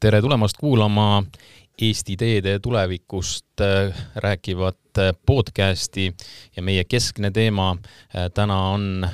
tere 0.00 0.20
tulemast 0.20 0.56
kuulama 0.56 1.22
Eesti 1.80 2.16
teede 2.16 2.58
tulevikust 2.58 3.60
äh, 3.60 3.96
rääkivat 4.16 4.98
äh, 4.98 5.12
podcasti. 5.26 6.14
Ja 6.56 6.62
meie 6.62 6.84
keskne 6.84 7.30
teema 7.30 7.70
äh, 7.70 8.30
täna 8.34 8.58
on, 8.68 9.08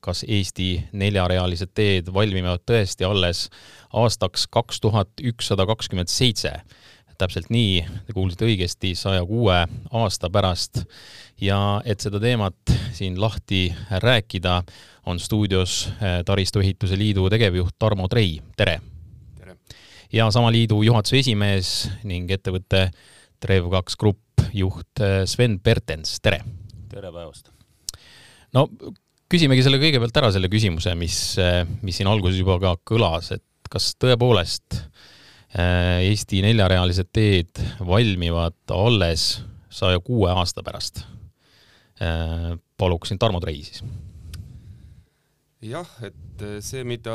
kas 0.00 0.24
Eesti 0.28 0.84
neljarealised 0.92 1.70
teed 1.74 2.10
valmivad 2.14 2.62
tõesti 2.70 3.06
alles 3.06 3.48
aastaks 3.92 4.46
kaks 4.50 4.80
tuhat 4.80 5.22
ükssada 5.22 5.66
kakskümmend 5.66 6.10
seitse. 6.10 6.52
täpselt 7.18 7.46
nii, 7.50 7.84
te 8.06 8.12
kuulsite 8.12 8.44
õigesti, 8.44 8.94
saja 8.98 9.22
kuue 9.26 9.60
aasta 9.90 10.30
pärast. 10.30 10.82
Ja 11.40 11.80
et 11.84 12.00
seda 12.00 12.18
teemat 12.20 12.74
siin 12.92 13.20
lahti 13.20 13.68
rääkida, 13.90 14.62
on 15.06 15.18
stuudios 15.18 15.88
Taristuehituse 16.24 16.98
Liidu 16.98 17.30
tegevjuht 17.30 17.78
Tarmo 17.78 18.08
Trei, 18.08 18.40
tere 18.56 18.80
ja 20.14 20.28
sama 20.30 20.50
liidu 20.54 20.78
juhatuse 20.86 21.18
esimees 21.22 21.70
ning 22.06 22.30
ettevõtte 22.30 22.86
Trev2 23.42 23.96
Grupp 23.98 24.44
juht 24.54 25.02
äh, 25.02 25.22
Sven 25.28 25.58
Pertens, 25.62 26.18
tere! 26.22 26.40
tere 26.92 27.10
päevast! 27.10 27.50
no 28.54 28.68
küsimegi 29.30 29.64
selle 29.66 29.80
kõigepealt 29.82 30.20
ära, 30.20 30.30
selle 30.34 30.50
küsimuse, 30.52 30.94
mis, 30.98 31.18
äh, 31.42 31.64
mis 31.82 31.98
siin 31.98 32.10
alguses 32.10 32.38
juba 32.38 32.60
ka 32.62 32.76
kõlas, 32.86 33.32
et 33.34 33.72
kas 33.72 33.90
tõepoolest 33.98 34.78
äh, 34.78 36.04
Eesti 36.04 36.44
neljarealised 36.46 37.10
teed 37.14 37.64
valmivad 37.82 38.56
alles 38.74 39.42
saja 39.74 40.02
kuue 40.04 40.30
aasta 40.30 40.64
pärast? 40.66 41.06
paluksin 41.94 43.20
Tarmo 43.22 43.38
Trei 43.38 43.60
siis. 43.62 43.84
jah, 45.62 45.86
et 46.02 46.42
see, 46.66 46.82
mida 46.84 47.14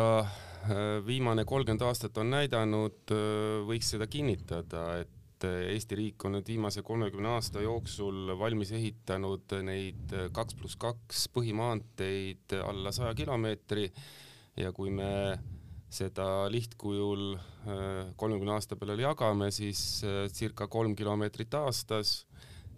viimane 1.05 1.45
kolmkümmend 1.47 1.83
aastat 1.87 2.17
on 2.21 2.33
näidanud, 2.33 3.13
äh, 3.13 3.61
võiks 3.67 3.93
seda 3.93 4.07
kinnitada, 4.11 4.83
et 5.03 5.45
äh, 5.47 5.71
Eesti 5.73 5.97
riik 5.99 6.25
on 6.27 6.37
nüüd 6.37 6.49
viimase 6.49 6.83
kolmekümne 6.85 7.31
aasta 7.35 7.63
jooksul 7.63 8.33
valmis 8.39 8.73
ehitanud 8.75 9.55
neid 9.65 10.15
kaks 10.35 10.57
pluss 10.59 10.79
kaks 10.79 11.27
põhimaanteid 11.35 12.57
alla 12.63 12.91
saja 12.95 13.15
kilomeetri. 13.17 13.89
Ja 14.59 14.73
kui 14.75 14.91
me 14.91 15.39
seda 15.89 16.49
lihtkujul 16.51 17.37
kolmekümne 18.19 18.51
aasta 18.53 18.75
peale 18.75 18.97
jagame, 18.99 19.47
siis 19.55 20.03
circa 20.35 20.67
kolm 20.67 20.97
kilomeetrit 20.99 21.55
aastas 21.57 22.25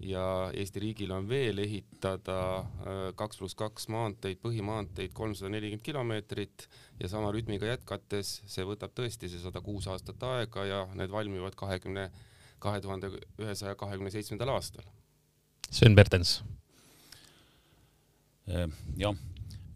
ja 0.03 0.51
Eesti 0.57 0.81
riigil 0.81 1.11
on 1.13 1.27
veel 1.29 1.61
ehitada 1.61 2.37
äh, 2.57 3.01
kaks 3.17 3.39
pluss 3.41 3.57
kaks 3.57 3.87
maanteid, 3.93 4.39
põhimaanteid 4.41 5.13
kolmsada 5.13 5.51
nelikümmend 5.53 5.85
kilomeetrit 5.85 6.67
ja 6.99 7.09
sama 7.11 7.31
rütmiga 7.33 7.69
jätkates 7.69 8.39
see 8.49 8.65
võtab 8.67 8.95
tõesti 8.97 9.29
see 9.29 9.41
sada 9.41 9.61
kuus 9.65 9.87
aastat 9.91 10.23
aega 10.31 10.65
ja 10.65 10.81
need 10.97 11.13
valmivad 11.13 11.55
kahekümne, 11.59 12.09
kahe 12.59 12.81
tuhande 12.81 13.11
ühesaja 13.41 13.75
kahekümne 13.75 14.13
seitsmendal 14.13 14.55
aastal. 14.55 14.85
Sven 15.71 15.95
Bertens. 15.95 16.41
Äh, 18.49 18.67
jah, 18.97 19.15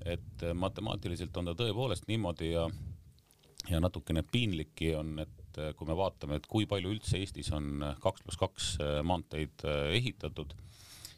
et 0.06 0.50
matemaatiliselt 0.54 1.38
on 1.38 1.52
ta 1.52 1.58
tõepoolest 1.64 2.10
niimoodi 2.10 2.52
ja, 2.52 2.68
ja 3.70 3.82
natukene 3.82 4.26
piinlikki 4.32 4.94
on, 4.98 5.20
et 5.22 5.45
et 5.56 5.64
äh, 5.64 5.74
kui 5.76 5.88
me 5.88 5.96
vaatame, 5.98 6.40
et 6.40 6.48
kui 6.48 6.68
palju 6.70 6.92
üldse 6.96 7.20
Eestis 7.20 7.52
on 7.56 7.84
äh, 7.84 7.98
kaks 8.04 8.24
pluss 8.24 8.40
kaks 8.40 8.70
äh, 8.84 9.00
maanteid 9.08 9.64
ehitatud, 9.96 10.54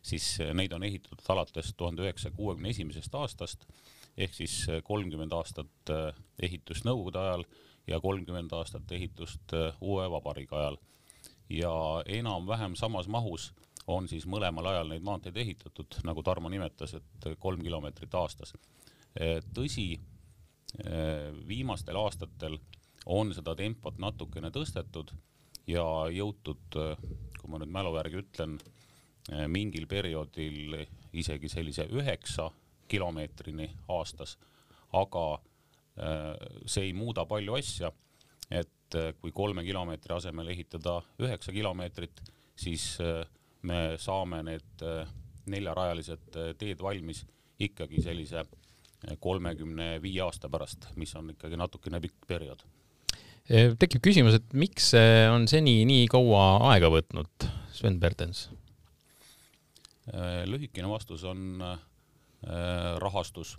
siis 0.06 0.38
neid 0.56 0.74
on 0.74 0.86
ehitatud 0.88 1.26
alates 1.34 1.74
tuhande 1.78 2.06
üheksasaja 2.06 2.36
kuuekümne 2.38 2.72
esimesest 2.72 3.16
aastast 3.18 3.66
ehk 4.18 4.34
siis 4.34 4.64
kolmkümmend 4.84 5.34
aastat 5.36 5.92
ehitust 6.42 6.88
Nõukogude 6.88 7.20
ajal 7.22 7.44
ja 7.88 8.00
kolmkümmend 8.02 8.54
aastat 8.58 8.92
ehitust 8.96 9.54
uue 9.82 10.08
vabariigi 10.10 10.56
ajal. 10.56 10.78
ja 11.50 11.74
enam-vähem 12.06 12.76
samas 12.76 13.08
mahus 13.08 13.52
on 13.88 14.08
siis 14.08 14.26
mõlemal 14.26 14.66
ajal 14.72 14.90
neid 14.90 15.04
maanteid 15.04 15.38
ehitatud, 15.38 16.00
nagu 16.04 16.24
Tarmo 16.24 16.50
nimetas, 16.50 16.94
et 16.98 17.28
kolm 17.40 17.62
kilomeetrit 17.64 18.16
aastas. 18.16 18.54
tõsi, 19.54 20.00
viimastel 21.48 21.96
aastatel 21.96 22.58
on 23.08 23.34
seda 23.36 23.56
tempot 23.56 23.98
natukene 24.02 24.52
tõstetud 24.52 25.14
ja 25.68 25.84
jõutud, 26.12 26.78
kui 27.40 27.52
ma 27.52 27.60
nüüd 27.62 27.72
mälu 27.72 27.94
järgi 27.96 28.22
ütlen, 28.22 28.58
mingil 29.52 29.88
perioodil 29.92 30.78
isegi 31.18 31.50
sellise 31.52 31.88
üheksa 31.92 32.50
kilomeetrini 32.88 33.68
aastas, 33.92 34.38
aga 34.96 35.26
äh, 35.36 36.36
see 36.66 36.90
ei 36.90 36.94
muuda 36.96 37.26
palju 37.28 37.58
asja, 37.58 37.92
et 38.50 38.96
äh, 38.96 39.12
kui 39.20 39.34
kolme 39.36 39.66
kilomeetri 39.68 40.16
asemel 40.16 40.54
ehitada 40.54 41.02
üheksa 41.20 41.52
kilomeetrit, 41.56 42.22
siis 42.56 42.96
äh, 43.04 43.26
me 43.68 43.98
saame 44.00 44.44
need 44.48 44.84
neljarajalised 45.48 46.36
teed 46.60 46.82
valmis 46.84 47.24
ikkagi 47.60 48.02
sellise 48.04 48.44
kolmekümne 49.20 49.98
viie 50.04 50.22
aasta 50.24 50.50
pärast, 50.52 50.90
mis 50.96 51.14
on 51.18 51.34
ikkagi 51.34 51.58
natukene 51.60 52.00
pikk 52.04 52.28
periood 52.30 52.64
tekib 53.48 54.04
küsimus, 54.04 54.38
et 54.40 54.54
miks 54.58 54.92
see 54.94 55.26
on 55.32 55.48
seni 55.48 55.80
nii 55.88 56.08
kaua 56.12 56.74
aega 56.74 56.90
võtnud, 56.92 57.48
Sven 57.76 58.00
Bertens? 58.02 58.48
Äh, 60.14 60.44
lühikene 60.48 60.88
vastus 60.90 61.24
on 61.28 61.62
äh, 61.62 61.80
rahastus. 63.00 63.58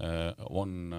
Äh, 0.00 0.34
on 0.50 0.94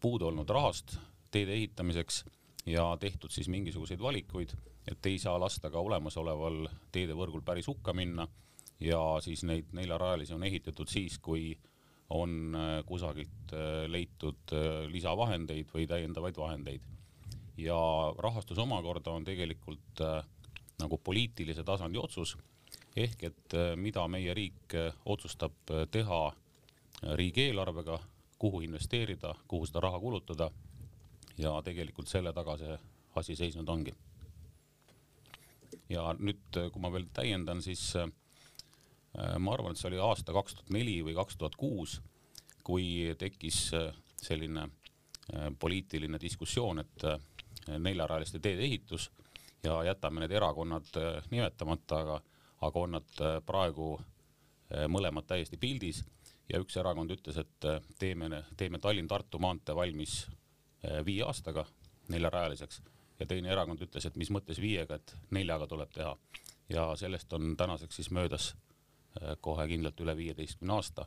puudu 0.00 0.28
olnud 0.28 0.48
rahast 0.52 0.98
teede 1.32 1.54
ehitamiseks 1.56 2.22
ja 2.66 2.84
tehtud 3.00 3.32
siis 3.32 3.48
mingisuguseid 3.48 4.00
valikuid, 4.00 4.52
et 4.88 5.06
ei 5.06 5.18
saa 5.18 5.34
lasta 5.40 5.70
ka 5.72 5.80
olemasoleval 5.80 6.68
teedevõrgul 6.92 7.42
päris 7.44 7.66
hukka 7.66 7.94
minna 7.96 8.28
ja 8.80 9.00
siis 9.24 9.42
neid 9.48 9.72
neljarajalisi 9.72 10.34
on 10.36 10.44
ehitatud 10.46 10.88
siis, 10.88 11.18
kui 11.18 11.56
on 12.14 12.54
äh, 12.54 12.84
kusagilt 12.86 13.52
äh, 13.52 13.90
leitud 13.90 14.52
äh, 14.52 14.86
lisavahendeid 14.90 15.70
või 15.74 15.86
täiendavaid 15.90 16.36
vahendeid. 16.38 16.82
ja 17.56 17.78
rahastus 18.18 18.58
omakorda 18.58 19.12
on 19.14 19.24
tegelikult 19.24 20.00
nagu 20.80 20.96
poliitilise 20.98 21.62
tasandi 21.64 21.98
otsus 21.98 22.32
ehk 22.96 23.22
et 23.28 23.54
mida 23.78 24.08
meie 24.10 24.34
riik 24.34 24.74
otsustab 25.04 25.70
teha 25.90 26.18
riigieelarvega, 27.14 27.98
kuhu 28.38 28.60
investeerida, 28.66 29.34
kuhu 29.48 29.66
seda 29.66 29.80
raha 29.86 30.00
kulutada. 30.00 30.50
ja 31.38 31.62
tegelikult 31.62 32.08
selle 32.08 32.32
taga 32.32 32.56
see 32.56 32.78
asi 33.14 33.36
seisnud 33.36 33.68
ongi. 33.68 33.94
ja 35.88 36.10
nüüd, 36.18 36.60
kui 36.72 36.82
ma 36.82 36.92
veel 36.92 37.06
täiendan, 37.12 37.62
siis 37.62 37.94
ma 39.38 39.52
arvan, 39.54 39.74
et 39.74 39.78
see 39.78 39.92
oli 39.92 40.00
aasta 40.02 40.34
kaks 40.34 40.56
tuhat 40.58 40.72
neli 40.74 40.96
või 41.06 41.14
kaks 41.14 41.36
tuhat 41.38 41.56
kuus, 41.58 42.00
kui 42.66 43.14
tekkis 43.18 43.58
äh, 43.78 43.92
selline 44.22 44.66
äh, 44.66 45.50
poliitiline 45.58 46.18
diskussioon, 46.20 46.82
et 46.82 47.06
neljarajaliste 47.78 48.42
teede 48.44 48.64
ehitus 48.66 49.08
ja 49.64 49.78
jätame 49.86 50.20
need 50.20 50.34
erakonnad 50.36 50.90
nimetamata, 51.30 52.00
aga, 52.02 52.16
aga 52.66 52.80
on 52.82 52.92
nad 52.98 53.22
praegu 53.46 53.86
mõlemad 54.92 55.24
täiesti 55.24 55.56
pildis 55.56 56.02
ja 56.52 56.60
üks 56.60 56.76
erakond 56.76 57.14
ütles, 57.14 57.38
et 57.40 57.68
teeme, 57.98 58.42
teeme 58.60 58.82
Tallinn-Tartu 58.84 59.40
maantee 59.40 59.76
valmis 59.76 60.26
viie 61.06 61.24
aastaga 61.24 61.64
neljarajaliseks 62.12 62.82
ja 63.22 63.30
teine 63.30 63.54
erakond 63.54 63.80
ütles, 63.86 64.04
et 64.04 64.20
mis 64.20 64.28
mõttes 64.34 64.60
viiega, 64.60 65.00
et 65.00 65.16
neljaga 65.32 65.70
tuleb 65.70 65.96
teha. 65.96 66.12
ja 66.68 66.90
sellest 66.96 67.32
on 67.32 67.56
tänaseks 67.56 67.96
siis 67.96 68.10
möödas 68.10 68.52
Äh, 68.52 68.73
kohe 69.40 69.66
kindlalt 69.70 70.00
üle 70.02 70.16
viieteistkümne 70.18 70.74
aasta 70.74 71.06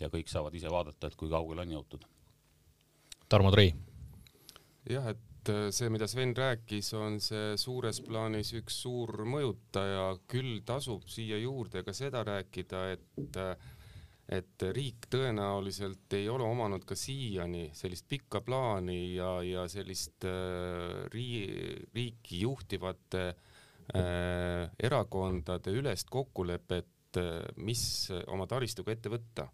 ja 0.00 0.08
kõik 0.12 0.30
saavad 0.30 0.54
ise 0.56 0.70
vaadata, 0.72 1.10
et 1.10 1.18
kui 1.18 1.30
kaugele 1.30 1.64
on 1.66 1.74
jõutud. 1.76 2.06
Tarmo 3.28 3.52
Trei. 3.54 3.74
jah, 4.90 5.06
et 5.12 5.52
äh, 5.52 5.68
see, 5.74 5.90
mida 5.92 6.08
Sven 6.10 6.34
rääkis, 6.36 6.92
on 6.98 7.20
see 7.22 7.54
suures 7.60 8.02
plaanis 8.04 8.52
üks 8.58 8.82
suur 8.84 9.22
mõjutaja, 9.28 10.10
küll 10.28 10.60
tasub 10.66 11.06
siia 11.08 11.38
juurde 11.40 11.84
ka 11.86 11.94
seda 11.96 12.24
rääkida, 12.28 12.82
et 12.96 13.40
äh, 13.40 13.70
et 14.32 14.64
riik 14.72 15.08
tõenäoliselt 15.12 16.14
ei 16.16 16.28
ole 16.30 16.46
omanud 16.46 16.84
ka 16.88 16.96
siiani 16.96 17.66
sellist 17.76 18.06
pikka 18.08 18.40
plaani 18.46 19.14
ja, 19.16 19.32
ja 19.44 19.66
sellist 19.68 20.24
äh, 20.28 21.02
rii-, 21.12 21.82
riiki 21.92 22.42
juhtivate 22.44 23.24
äh, 23.28 24.70
erakondade 24.78 25.74
ülest 25.74 26.08
kokkulepet 26.10 26.91
et 27.12 27.20
äh, 27.22 27.42
mis 27.56 27.84
oma 28.32 28.48
taristuga 28.50 28.94
ette 28.94 29.12
võtta. 29.12 29.48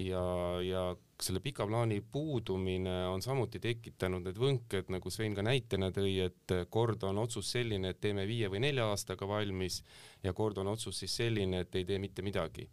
ja, 0.00 0.22
ja 0.60 0.80
selle 1.22 1.40
pika 1.40 1.64
plaani 1.66 2.02
puudumine 2.12 3.06
on 3.08 3.22
samuti 3.22 3.60
tekitanud 3.62 4.26
need 4.26 4.36
võnked, 4.36 4.90
nagu 4.92 5.10
Sven 5.10 5.34
ka 5.34 5.42
näitena 5.46 5.88
tõi, 5.94 6.18
et 6.26 6.52
kord 6.68 7.06
on 7.08 7.18
otsus 7.22 7.48
selline, 7.54 7.94
et 7.94 8.00
teeme 8.00 8.26
viie 8.28 8.50
või 8.52 8.60
nelja 8.66 8.90
aastaga 8.90 9.28
valmis 9.28 9.82
ja 10.22 10.34
kord 10.36 10.58
on 10.58 10.74
otsus 10.74 10.98
siis 11.00 11.16
selline, 11.16 11.62
et 11.64 11.74
ei 11.80 11.86
tee 11.88 11.98
mitte 12.02 12.22
midagi 12.22 12.68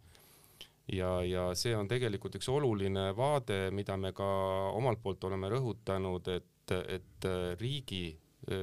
ja, 0.92 1.22
ja 1.24 1.46
see 1.56 1.72
on 1.76 1.88
tegelikult 1.88 2.36
üks 2.36 2.50
oluline 2.52 3.08
vaade, 3.16 3.70
mida 3.72 3.96
me 3.96 4.12
ka 4.12 4.26
omalt 4.76 5.00
poolt 5.02 5.24
oleme 5.24 5.48
rõhutanud, 5.54 6.28
et, 6.34 6.76
et 6.98 7.28
riigi 7.60 8.10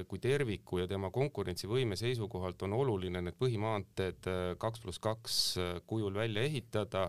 kui 0.07 0.19
terviku 0.21 0.77
ja 0.77 0.87
tema 0.87 1.09
konkurentsivõime 1.09 1.95
seisukohalt 1.97 2.61
on 2.67 2.73
oluline 2.77 3.21
need 3.25 3.37
põhimaanteed 3.39 4.27
kaks 4.61 4.83
pluss 4.83 5.01
kaks 5.01 5.37
kujul 5.89 6.13
välja 6.21 6.43
ehitada 6.45 7.07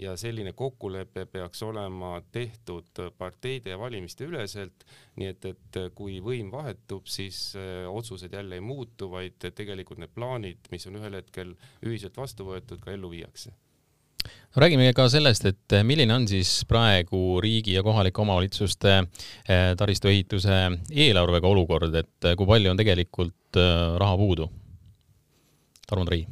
ja 0.00 0.16
selline 0.16 0.52
kokkulepe 0.52 1.26
peaks 1.26 1.62
olema 1.62 2.22
tehtud 2.32 3.02
parteide 3.18 3.70
ja 3.70 3.78
valimiste 3.78 4.24
üleselt, 4.24 4.84
nii 5.20 5.32
et, 5.34 5.48
et 5.52 5.80
kui 5.94 6.20
võim 6.24 6.50
vahetub, 6.52 7.08
siis 7.10 7.40
äh, 7.58 7.84
otsused 7.90 8.32
jälle 8.32 8.56
ei 8.56 8.64
muutu, 8.64 9.10
vaid 9.12 9.50
tegelikult 9.54 10.00
need 10.00 10.14
plaanid, 10.14 10.70
mis 10.72 10.86
on 10.88 11.00
ühel 11.00 11.20
hetkel 11.20 11.52
ühiselt 11.84 12.16
vastu 12.16 12.48
võetud, 12.48 12.80
ka 12.84 12.94
ellu 12.96 13.12
viiakse 13.12 13.52
no 14.24 14.64
räägime 14.64 14.90
ka 14.96 15.06
sellest, 15.12 15.46
et 15.46 15.76
milline 15.86 16.14
on 16.14 16.26
siis 16.28 16.64
praegu 16.68 17.38
riigi 17.42 17.76
ja 17.76 17.84
kohalike 17.86 18.22
omavalitsuste 18.22 18.96
äh, 18.98 19.70
taristuehituse 19.78 20.58
eelarvega 20.90 21.48
olukord, 21.48 21.94
et 21.94 22.32
kui 22.36 22.50
palju 22.50 22.74
on 22.74 22.80
tegelikult 22.80 23.60
äh, 23.60 23.96
raha 24.00 24.18
puudu? 24.20 24.50
Tarmo 25.86 26.06
Trei 26.06 26.26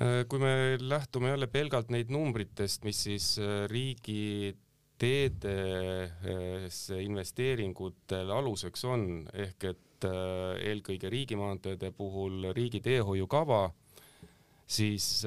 Äh, 0.00 0.24
kui 0.28 0.38
me 0.38 0.78
lähtume 0.80 1.28
jälle 1.28 1.46
pelgalt 1.46 1.90
neid 1.92 2.08
numbritest, 2.08 2.84
mis 2.88 3.02
siis 3.04 3.34
äh, 3.38 3.66
riigi 3.68 4.56
teedesse 5.00 7.00
investeeringutel 7.02 8.30
aluseks 8.32 8.84
on, 8.88 9.04
ehk 9.34 9.66
et 9.72 10.06
äh, 10.08 10.56
eelkõige 10.70 11.10
riigimaanteede 11.12 11.90
puhul 11.96 12.48
riigi 12.56 12.80
teehoiukava, 12.84 13.66
siis 14.70 15.26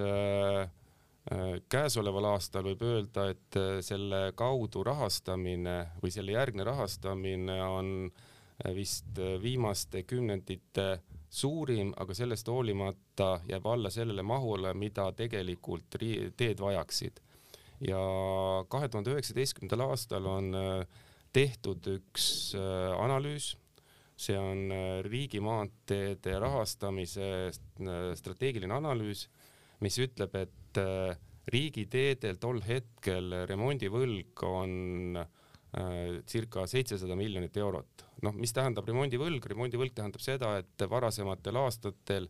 käesoleval 1.71 2.25
aastal 2.33 2.65
võib 2.67 2.81
öelda, 2.83 3.29
et 3.31 3.57
selle 3.85 4.33
kaudu 4.35 4.81
rahastamine 4.83 5.75
või 6.01 6.11
selle 6.11 6.35
järgne 6.35 6.65
rahastamine 6.67 7.55
on 7.63 7.93
vist 8.75 9.21
viimaste 9.41 10.03
kümnendite 10.03 10.87
suurim, 11.33 11.93
aga 11.97 12.13
sellest 12.13 12.49
hoolimata 12.51 13.39
jääb 13.49 13.65
alla 13.67 13.89
sellele 13.93 14.23
mahule, 14.25 14.73
mida 14.77 15.09
tegelikult 15.17 15.97
teed 16.37 16.61
vajaksid. 16.61 17.21
ja 17.83 17.99
kahe 18.71 18.87
tuhande 18.87 19.11
üheksateistkümnendal 19.11 19.81
aastal 19.89 20.27
on 20.29 20.53
äh, 20.55 21.01
tehtud 21.35 21.87
üks 21.91 22.53
äh, 22.55 22.93
analüüs, 22.95 23.57
see 24.15 24.37
on 24.39 24.71
äh, 24.71 25.01
riigimaanteede 25.03 26.37
rahastamise 26.39 27.51
strateegiline 28.15 28.77
analüüs, 28.77 29.25
mis 29.83 29.99
ütleb, 29.99 30.37
et 30.37 30.62
riigiteedel 31.53 32.39
tol 32.41 32.61
hetkel 32.65 33.43
remondivõlg 33.49 34.43
on 34.47 35.19
circa 36.29 36.67
seitsesada 36.69 37.15
miljonit 37.17 37.57
eurot. 37.57 38.05
Noh, 38.23 38.35
mis 38.37 38.53
tähendab 38.53 38.87
remondivõlg, 38.87 39.45
remondivõlg 39.49 39.95
tähendab 39.97 40.21
seda, 40.21 40.53
et 40.61 40.85
varasematel 40.89 41.57
aastatel 41.63 42.29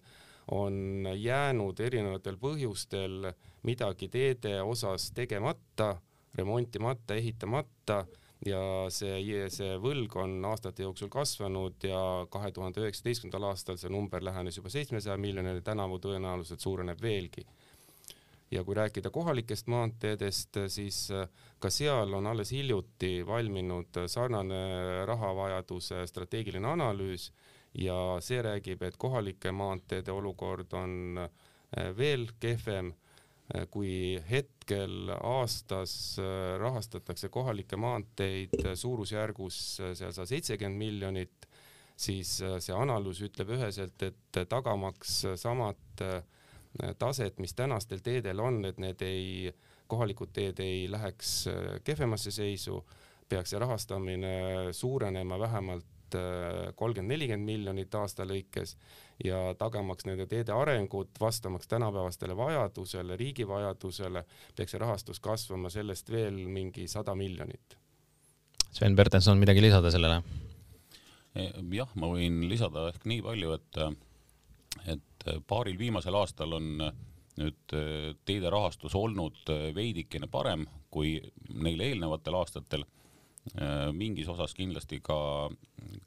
on 0.56 1.07
jäänud 1.16 1.80
erinevatel 1.80 2.38
põhjustel 2.40 3.30
midagi 3.68 4.10
teede 4.12 4.57
osas 4.62 5.12
tegemata, 5.16 5.94
remontimata, 6.36 7.16
ehitamata 7.16 8.04
ja 8.48 8.62
see, 8.92 9.45
see 9.54 9.75
võlg 9.80 10.16
on 10.19 10.40
aastate 10.50 10.84
jooksul 10.84 11.12
kasvanud 11.12 11.84
ja 11.88 12.01
kahe 12.31 12.51
tuhande 12.51 12.84
üheksateistkümnendal 12.84 13.51
aastal 13.51 13.80
see 13.80 13.92
number 13.92 14.24
lähenes 14.24 14.57
juba 14.60 14.72
seitsmesaja 14.74 15.18
miljonile, 15.18 15.62
tänavu 15.63 16.00
tõenäoliselt 16.04 16.63
suureneb 16.63 17.00
veelgi 17.01 17.45
ja 18.54 18.64
kui 18.64 18.76
rääkida 18.76 19.10
kohalikest 19.10 19.68
maanteedest, 19.68 20.58
siis 20.68 21.08
äh, 21.12 21.28
ka 21.60 21.70
seal 21.74 22.14
on 22.14 22.28
alles 22.28 22.52
hiljuti 22.54 23.26
valminud 23.26 24.04
sarnane 24.08 25.06
rahavajaduse 25.10 26.04
strateegiline 26.08 26.68
analüüs 26.68 27.32
ja 27.80 27.98
see 28.22 28.42
räägib, 28.46 28.84
et 28.86 28.98
kohalike 29.02 29.52
maanteede 29.52 30.14
olukord 30.14 30.74
on 30.78 31.24
äh, 31.24 31.32
veel 31.98 32.28
kehvem 32.40 32.92
äh, 32.94 33.66
kui 33.74 34.20
hetkel 34.30 35.16
aastas 35.18 36.20
rahastatakse 36.60 37.30
kohalikke 37.30 37.78
maanteid 37.78 38.54
suurusjärgus 38.76 39.58
seal 39.82 40.14
sada 40.14 40.30
seitsekümmend 40.30 40.80
miljonit, 40.80 41.50
siis 41.98 42.38
see 42.40 42.76
analüüs 42.76 43.20
ütleb 43.26 43.52
üheselt, 43.58 44.06
et 44.08 44.40
tagamaks 44.50 45.20
samad 45.42 46.00
taset, 47.00 47.40
mis 47.40 47.54
tänastel 47.54 48.02
teedel 48.04 48.40
on, 48.40 48.64
et 48.66 48.78
need 48.81 49.02
ei, 49.06 49.54
kohalikud 49.88 50.34
teed 50.34 50.60
ei 50.64 50.86
läheks 50.92 51.34
äh, 51.48 51.66
kehvemasse 51.84 52.31
seisu, 52.31 52.81
peaks 53.30 53.54
see 53.54 53.60
rahastamine 53.62 54.34
suurenema 54.74 55.40
vähemalt 55.40 56.18
äh, 56.18 56.74
kolmkümmend, 56.75 57.14
nelikümmend 57.14 57.46
miljonit 57.46 57.96
aasta 57.96 58.25
lõikes 58.28 58.75
ja 59.24 59.42
tagamaks 59.60 60.08
nende 60.10 60.28
teede 60.30 60.56
arengut, 60.56 61.14
vastamaks 61.22 61.70
tänapäevastele 61.72 62.38
vajadusele, 62.38 63.18
riigi 63.18 63.48
vajadusele, 63.48 64.26
peaks 64.56 64.76
see 64.76 64.81
rahastus 64.81 65.22
kasvama 65.24 65.69
sellest 65.74 66.10
veel 66.12 66.42
mingi 66.48 66.88
sada 66.88 67.16
miljonit. 67.16 67.78
Sven 68.74 68.96
Bertenson, 68.98 69.38
midagi 69.38 69.62
lisada 69.62 69.94
sellele? 69.94 70.24
jah, 71.74 71.90
ma 71.98 72.10
võin 72.12 72.44
lisada 72.46 72.88
ehk 72.92 73.08
nii 73.10 73.22
palju, 73.26 73.56
et 73.58 73.80
et 74.94 75.02
äh, 75.28 75.40
paaril 75.48 75.78
viimasel 75.80 76.16
aastal 76.16 76.58
on 76.58 76.70
äh, 76.81 76.94
nüüd 77.40 77.75
äh, 77.75 78.14
teede 78.25 78.52
rahastus 78.54 78.96
olnud 78.96 79.50
veidikene 79.75 80.30
parem 80.31 80.68
kui 80.94 81.18
neil 81.54 81.81
eelnevatel 81.81 82.42
aastatel. 82.42 82.86
mingis 83.92 84.30
osas 84.31 84.54
kindlasti 84.56 85.02
ka, 85.04 85.50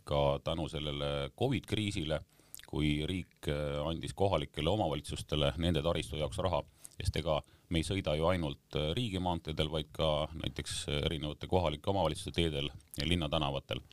ka 0.09 0.21
tänu 0.45 0.71
sellele 0.73 1.29
Covid 1.39 1.67
kriisile, 1.69 2.23
kui 2.65 3.05
riik 3.07 3.51
andis 3.85 4.15
kohalikele 4.17 4.71
omavalitsustele 4.71 5.51
nende 5.61 5.83
taristu 5.85 6.17
jaoks 6.17 6.39
raha, 6.41 6.63
sest 6.97 7.19
ega 7.21 7.43
me 7.69 7.83
ei 7.83 7.85
sõida 7.85 8.15
ju 8.17 8.25
ainult 8.31 8.79
riigimaanteedel, 8.97 9.69
vaid 9.69 9.93
ka 9.93 10.31
näiteks 10.33 10.87
erinevate 11.03 11.47
kohalike 11.47 11.93
omavalitsuste 11.93 12.33
teedel 12.41 12.71
ja 12.97 13.09
linnatänavatel. 13.11 13.85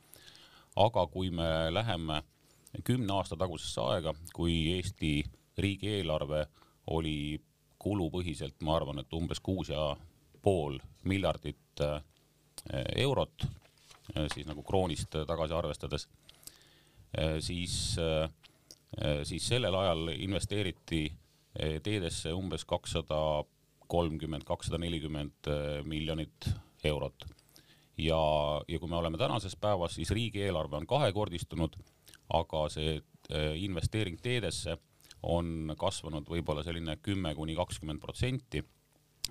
aga 0.76 1.08
kui 1.08 1.30
me 1.30 1.50
läheme 1.74 2.24
kümne 2.84 3.14
aasta 3.14 3.38
tagusesse 3.38 3.82
aega, 3.82 4.14
kui 4.34 4.56
Eesti 4.74 5.22
riigieelarve 5.58 6.46
oli 6.94 7.42
kulupõhiselt, 7.84 8.62
ma 8.64 8.78
arvan, 8.80 9.02
et 9.04 9.14
umbes 9.14 9.42
kuus 9.44 9.70
ja 9.70 9.92
pool 10.44 10.80
miljardit 11.08 11.84
äh, 11.84 12.00
eurot, 13.04 13.46
äh, 14.16 14.28
siis 14.34 14.48
nagu 14.48 14.64
kroonist 14.64 15.16
tagasi 15.28 15.56
arvestades, 15.58 16.08
äh, 17.18 17.38
siis, 17.44 17.98
siis 19.26 19.48
sellel 19.50 19.74
ajal 19.74 20.12
investeeriti 20.14 21.08
teedesse 21.86 22.30
umbes 22.34 22.62
kakssada 22.66 23.18
kolmkümmend, 23.90 24.46
kakssada 24.46 24.78
nelikümmend 24.82 25.50
miljonit 25.90 26.50
eurot. 26.86 27.26
ja, 27.98 28.20
ja 28.68 28.80
kui 28.80 28.90
me 28.90 28.96
oleme 28.96 29.18
tänases 29.18 29.56
päevas, 29.56 29.96
siis 29.96 30.12
riigieelarve 30.12 30.78
on 30.78 30.88
kahekordistunud 30.88 31.76
aga 32.34 32.66
see 32.74 32.98
äh, 32.98 33.54
investeering 33.62 34.20
teedesse 34.22 34.78
on 35.24 35.74
kasvanud 35.80 36.28
võib-olla 36.28 36.66
selline 36.66 36.98
kümme 37.02 37.32
kuni 37.38 37.56
kakskümmend 37.56 38.02
protsenti 38.04 38.64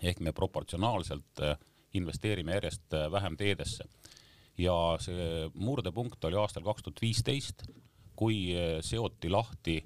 ehk 0.03 0.23
me 0.25 0.33
proportsionaalselt 0.33 1.43
äh, 1.45 1.57
investeerime 1.99 2.57
järjest 2.57 2.97
äh, 2.97 3.11
vähem 3.13 3.37
teedesse. 3.37 3.85
ja 4.59 4.75
see 5.01 5.49
murdepunkt 5.55 6.25
oli 6.29 6.37
aastal 6.37 6.63
kaks 6.63 6.83
tuhat 6.83 7.01
viisteist, 7.01 7.63
kui 8.17 8.53
seoti 8.85 9.31
lahti 9.33 9.79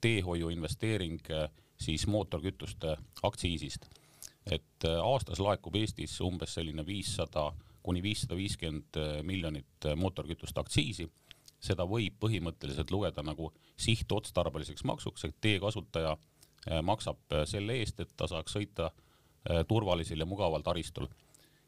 teehoiu 0.00 0.48
investeering 0.48 1.20
siis 1.76 2.06
mootorkütuste 2.06 2.96
aktsiisist. 3.22 3.84
et 4.50 4.86
aastas 5.02 5.40
laekub 5.40 5.76
Eestis 5.76 6.16
umbes 6.20 6.54
selline 6.54 6.86
viissada 6.86 7.52
kuni 7.82 8.02
viissada 8.02 8.36
viiskümmend 8.36 8.96
miljonit 9.22 9.90
mootorkütuste 9.96 10.60
aktsiisi 10.60 11.10
seda 11.64 11.86
võib 11.88 12.16
põhimõtteliselt 12.20 12.92
lugeda 12.92 13.24
nagu 13.24 13.50
sihtotstarbeliseks 13.80 14.84
maksuks, 14.84 15.24
et 15.28 15.36
teekasutaja 15.44 16.14
äh, 16.14 16.82
maksab 16.82 17.20
äh, 17.32 17.44
selle 17.48 17.78
eest, 17.80 18.00
et 18.04 18.12
ta 18.16 18.28
saaks 18.30 18.56
sõita 18.58 18.90
äh, 18.90 19.64
turvalisel 19.68 20.20
ja 20.20 20.28
mugaval 20.28 20.64
taristul. 20.66 21.08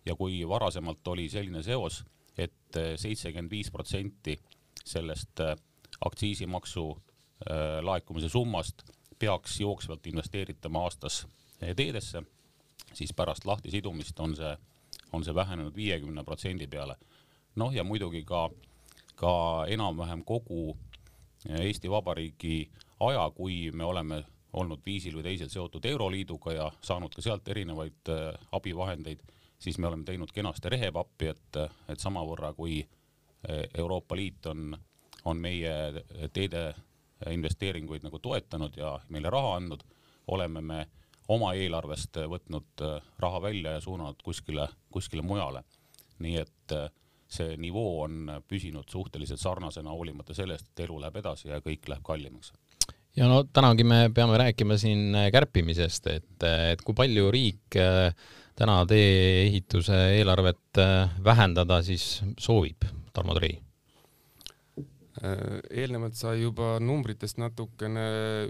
ja 0.06 0.14
kui 0.14 0.44
varasemalt 0.48 1.08
oli 1.08 1.28
selline 1.28 1.62
seos 1.62 2.04
et, 2.38 2.52
et 2.76 3.00
seitsekümmend 3.00 3.50
viis 3.50 3.70
protsenti 3.70 4.36
sellest 4.84 5.40
aktsiisimaksu 6.04 6.84
laekumise 7.82 8.28
summast 8.28 8.84
peaks 9.18 9.60
jooksvalt 9.60 10.06
investeeritama 10.06 10.82
aastas 10.84 11.26
teedesse, 11.76 12.22
siis 12.92 13.12
pärast 13.16 13.44
lahtisidumist 13.44 14.20
on 14.20 14.36
see, 14.36 14.52
on 15.12 15.24
see 15.24 15.34
vähenenud 15.34 15.74
viiekümne 15.76 16.24
protsendi 16.24 16.66
peale. 16.66 16.96
noh, 17.56 17.74
ja 17.74 17.84
muidugi 17.84 18.22
ka 18.24 18.44
äh, 18.44 18.75
ka 19.16 19.64
enam-vähem 19.68 20.24
kogu 20.24 20.76
Eesti 21.46 21.90
Vabariigi 21.90 22.70
aja, 23.00 23.30
kui 23.30 23.70
me 23.72 23.84
oleme 23.84 24.24
olnud 24.52 24.80
viisil 24.86 25.14
või 25.16 25.26
teisel 25.26 25.50
seotud 25.52 25.84
Euroliiduga 25.84 26.52
ja 26.52 26.66
saanud 26.82 27.14
ka 27.14 27.22
sealt 27.22 27.48
erinevaid 27.48 28.12
eh, 28.12 28.46
abivahendeid, 28.52 29.22
siis 29.58 29.78
me 29.78 29.88
oleme 29.88 30.04
teinud 30.04 30.32
kenasti 30.32 30.72
rehepappi, 30.72 31.32
et, 31.32 31.60
et 31.88 32.00
samavõrra 32.00 32.52
kui 32.56 32.80
Euroopa 33.78 34.16
Liit 34.16 34.46
on, 34.50 34.72
on 35.24 35.38
meie 35.38 36.02
teede 36.34 36.74
investeeringuid 37.30 38.02
nagu 38.02 38.18
toetanud 38.18 38.76
ja 38.76 38.96
meile 39.08 39.30
raha 39.30 39.54
andnud, 39.60 39.84
oleme 40.34 40.60
me 40.60 40.80
oma 41.28 41.52
eelarvest 41.54 42.18
võtnud 42.30 42.82
raha 43.22 43.42
välja 43.42 43.76
ja 43.76 43.80
suunanud 43.80 44.22
kuskile, 44.24 44.68
kuskile 44.90 45.22
mujale. 45.22 45.62
nii 46.18 46.36
et 46.40 46.74
see 47.28 47.56
nivoo 47.60 48.02
on 48.04 48.30
püsinud 48.48 48.88
suhteliselt 48.90 49.40
sarnasena, 49.40 49.90
hoolimata 49.90 50.34
sellest, 50.34 50.70
et 50.70 50.84
elu 50.86 51.00
läheb 51.02 51.20
edasi 51.22 51.48
ja 51.48 51.60
kõik 51.64 51.88
läheb 51.90 52.04
kallimaks 52.06 52.52
ja 53.16 53.28
no 53.30 53.42
tänagi 53.44 53.84
me 53.84 54.10
peame 54.14 54.38
rääkima 54.38 54.76
siin 54.78 55.16
kärpimisest, 55.32 56.06
et, 56.12 56.48
et 56.72 56.82
kui 56.84 56.94
palju 56.94 57.30
riik 57.32 57.78
täna 58.56 58.76
tee-ehituse 58.88 60.00
eelarvet 60.16 60.82
vähendada 61.24 61.82
siis 61.84 62.20
soovib, 62.40 62.84
Tarmo 63.12 63.36
Trei? 63.36 63.65
Äh, 65.24 65.60
eelnevalt 65.80 66.16
sai 66.18 66.42
juba 66.42 66.74
numbritest 66.82 67.38
natukene 67.40 68.02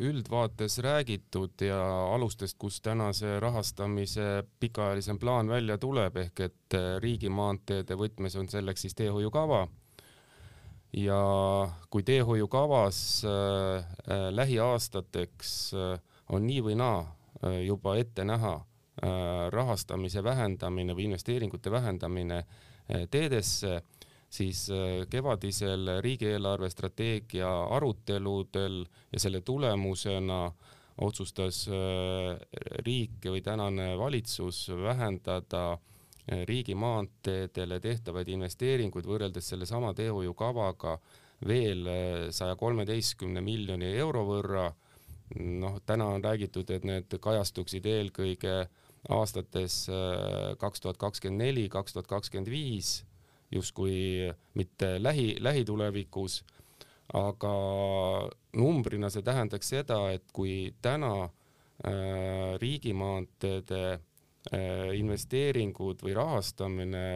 üldvaates 0.03 0.81
räägitud 0.83 1.63
ja 1.63 1.79
alustest, 2.15 2.57
kus 2.59 2.81
täna 2.83 3.13
see 3.15 3.37
rahastamise 3.41 4.43
pikaajalisem 4.59 5.21
plaan 5.23 5.47
välja 5.47 5.77
tuleb, 5.79 6.19
ehk 6.25 6.43
et 6.49 6.75
äh, 6.75 6.97
riigimaanteede 7.05 7.95
võtmes 8.01 8.35
on 8.41 8.51
selleks 8.51 8.83
siis 8.83 8.99
teehoiukava. 8.99 9.69
ja 10.97 11.21
kui 11.91 12.03
teehoiukavas 12.03 12.99
äh, 13.25 13.87
äh, 14.11 14.29
lähiaastateks 14.35 15.75
äh, 15.75 16.01
on 16.35 16.47
nii 16.47 16.63
või 16.67 16.75
naa 16.83 17.01
äh, 17.03 17.61
juba 17.67 17.95
ette 17.97 18.25
näha 18.25 18.55
äh, 18.57 19.51
rahastamise 19.55 20.25
vähendamine 20.25 20.97
või 20.97 21.13
investeeringute 21.13 21.71
vähendamine 21.71 22.39
äh, 22.39 23.07
teedesse 23.11 23.83
siis 24.31 24.71
äh, 24.71 25.07
kevadisel 25.11 26.01
riigieelarve 26.01 26.71
strateegia 26.71 27.51
aruteludel 27.77 28.85
ja 29.13 29.21
selle 29.21 29.41
tulemusena 29.41 30.53
otsustas 31.07 31.67
äh, 31.69 32.39
riik 32.87 33.29
või 33.31 33.43
tänane 33.45 33.93
valitsus 33.99 34.67
vähendada 34.83 35.73
äh, 35.73 36.43
riigimaanteedele 36.49 37.81
tehtavaid 37.81 38.29
investeeringuid 38.35 39.07
võrreldes 39.07 39.53
sellesama 39.53 39.95
teehoiukavaga 39.95 40.99
veel 41.47 41.85
saja 42.33 42.57
kolmeteistkümne 42.57 43.43
miljoni 43.45 43.91
euro 44.01 44.23
võrra. 44.25 44.71
noh, 45.37 45.81
täna 45.87 46.07
on 46.07 46.25
räägitud, 46.25 46.71
et 46.71 46.85
need 46.85 47.19
kajastuksid 47.21 47.87
eelkõige 47.87 48.69
aastates 49.11 49.91
kaks 50.59 50.81
tuhat 50.81 50.97
kakskümmend 50.97 51.43
neli, 51.43 51.69
kaks 51.69 51.93
tuhat 51.93 52.07
kakskümmend 52.07 52.49
viis 52.49 53.03
justkui 53.53 54.33
mitte 54.55 54.97
lähi, 55.03 55.37
lähitulevikus, 55.41 56.45
aga 57.15 57.55
numbrina 58.57 59.11
see 59.11 59.23
tähendaks 59.23 59.69
seda, 59.75 60.01
et 60.13 60.25
kui 60.35 60.75
täna 60.83 61.13
äh, 61.25 62.57
riigimaanteede 62.61 63.83
äh, 63.93 64.95
investeeringud 64.99 66.03
või 66.03 66.17
rahastamine 66.19 67.07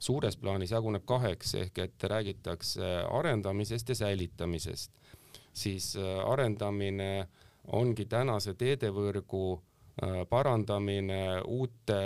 suures 0.00 0.36
plaanis 0.40 0.72
jaguneb 0.72 1.04
kaheks 1.06 1.54
ehk 1.60 1.78
et 1.84 2.08
räägitakse 2.08 2.92
arendamisest 3.10 3.92
ja 3.92 3.98
säilitamisest, 4.04 4.92
siis 5.52 5.96
äh, 5.96 6.20
arendamine 6.30 7.28
ongi 7.76 8.06
tänase 8.08 8.54
teedevõrgu 8.54 9.44
äh, 9.56 10.22
parandamine, 10.28 11.40
uute 11.46 12.00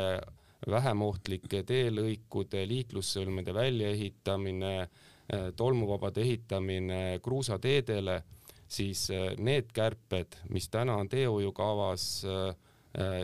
vähem 0.70 1.02
ohtlike 1.02 1.62
teelõikude, 1.66 2.64
liiklussõlmede 2.68 3.54
väljaehitamine, 3.54 4.74
äh, 4.80 5.48
tolmuvabade 5.56 6.22
ehitamine 6.24 7.20
kruusateedele, 7.22 8.22
siis 8.68 9.08
äh, 9.10 9.34
need 9.38 9.72
kärped, 9.72 10.38
mis 10.50 10.68
täna 10.68 10.96
on 10.96 11.08
teehoiukavas 11.08 12.06
äh, 12.24 12.54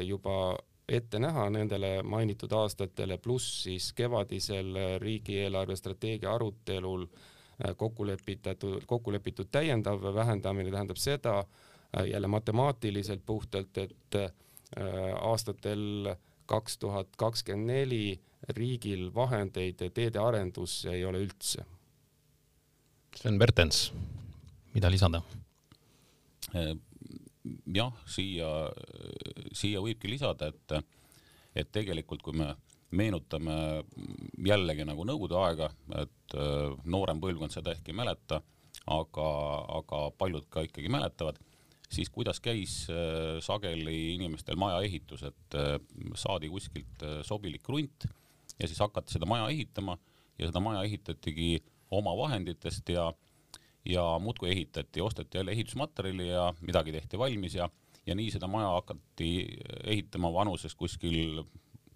juba 0.05 0.59
ette 0.89 1.21
näha 1.23 1.47
nendele 1.55 2.01
mainitud 2.03 2.53
aastatele, 2.53 3.19
pluss 3.23 3.63
siis 3.63 3.93
kevadisel 3.95 4.75
riigi 4.99 5.37
eelarvestrateegia 5.39 6.33
arutelul 6.35 7.05
kokku 7.77 8.07
lepitatud, 8.07 8.83
kokku 8.91 9.13
lepitud 9.13 9.47
täiendav 9.53 10.03
vähendamine 10.15 10.71
tähendab 10.71 10.99
seda 10.99 11.45
jälle 12.09 12.27
matemaatiliselt 12.27 13.23
puhtalt, 13.27 13.79
et 13.79 14.19
aastatel 15.21 16.09
kaks 16.11 16.30
tuhat 16.81 17.17
kakskümmend 17.19 17.71
neli 17.71 18.21
riigil 18.57 19.11
vahendeid 19.15 19.83
teede 19.95 20.21
arendusse 20.21 20.93
ei 20.95 21.05
ole 21.05 21.23
üldse. 21.25 21.65
Sven 23.17 23.39
Bertens, 23.39 23.91
mida 24.75 24.91
lisada? 24.91 25.21
Eh, 26.55 26.73
jah, 27.75 27.93
siia, 28.07 28.49
siia 29.53 29.83
võibki 29.83 30.11
lisada, 30.11 30.51
et, 30.51 30.77
et 31.55 31.73
tegelikult 31.75 32.23
kui 32.23 32.39
me 32.39 32.53
meenutame 32.97 33.57
jällegi 34.47 34.87
nagu 34.87 35.05
nõukogude 35.07 35.39
aega, 35.43 35.71
et 36.03 36.39
eh, 36.39 36.73
noorem 36.91 37.21
põlvkond 37.23 37.55
seda 37.55 37.75
ehk 37.75 37.91
ei 37.91 37.99
mäleta, 37.99 38.41
aga, 38.91 39.29
aga 39.81 40.03
paljud 40.19 40.49
ka 40.51 40.65
ikkagi 40.67 40.91
mäletavad 40.91 41.39
siis 41.91 42.11
kuidas 42.11 42.41
käis 42.41 42.87
äh, 42.91 43.41
sageli 43.43 44.15
inimestel 44.15 44.57
maja 44.57 44.81
ehitus, 44.87 45.25
et 45.27 45.59
äh, 45.59 45.77
saadi 46.15 46.49
kuskilt 46.49 47.03
äh, 47.03 47.21
sobilik 47.27 47.63
krunt 47.63 48.07
ja 48.59 48.69
siis 48.69 48.79
hakati 48.81 49.17
seda 49.17 49.27
maja 49.27 49.49
ehitama 49.51 49.99
ja 50.39 50.51
seda 50.51 50.63
maja 50.63 50.85
ehitatigi 50.87 51.59
oma 51.91 52.17
vahenditest 52.17 52.89
ja 52.89 53.13
ja 53.85 54.03
muudkui 54.21 54.51
ehitati, 54.51 55.01
osteti 55.01 55.39
jälle 55.39 55.53
ehitusmaterjali 55.53 56.29
ja 56.29 56.51
midagi 56.61 56.93
tehti 56.93 57.19
valmis 57.19 57.55
ja 57.55 57.71
ja 58.07 58.15
nii 58.15 58.31
seda 58.31 58.49
maja 58.49 58.69
hakati 58.69 59.31
ehitama 59.85 60.33
vanuses 60.33 60.75
kuskil 60.75 61.43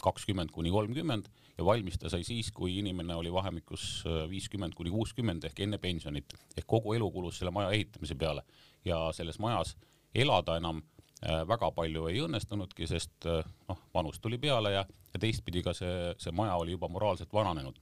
kakskümmend 0.02 0.50
kuni 0.52 0.70
kolmkümmend 0.70 1.28
ja 1.58 1.64
valmis 1.64 1.98
ta 1.98 2.10
sai 2.10 2.24
siis, 2.26 2.50
kui 2.52 2.78
inimene 2.78 3.14
oli 3.14 3.32
vahemikus 3.32 4.04
viiskümmend 4.30 4.74
kuni 4.74 4.90
kuuskümmend 4.90 5.44
ehk 5.44 5.60
enne 5.66 5.78
pensionit 5.78 6.34
ehk 6.56 6.66
kogu 6.66 6.94
elu 6.94 7.10
kulus 7.10 7.38
selle 7.38 7.52
maja 7.54 7.70
ehitamise 7.70 8.14
peale 8.18 8.42
ja 8.84 9.12
selles 9.12 9.38
majas 9.38 9.76
elada 10.14 10.56
enam 10.56 10.82
äh, 11.26 11.48
väga 11.48 11.70
palju 11.74 12.06
ei 12.10 12.20
õnnestunudki, 12.24 12.86
sest 12.86 13.26
äh, 13.26 13.42
noh, 13.68 13.80
vanus 13.94 14.20
tuli 14.20 14.38
peale 14.38 14.74
ja, 14.74 14.84
ja 15.14 15.20
teistpidi 15.20 15.62
ka 15.62 15.74
see, 15.74 16.14
see 16.18 16.32
maja 16.32 16.56
oli 16.60 16.76
juba 16.76 16.88
moraalselt 16.88 17.32
vananenud. 17.32 17.80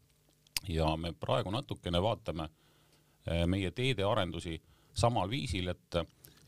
ja 0.69 0.97
me 0.97 1.13
praegu 1.13 1.51
natukene 1.51 2.03
vaatame 2.03 2.49
äh, 2.49 3.47
meie 3.47 3.71
teedearendusi 3.71 4.61
samal 4.95 5.31
viisil, 5.31 5.69
et, 5.69 5.97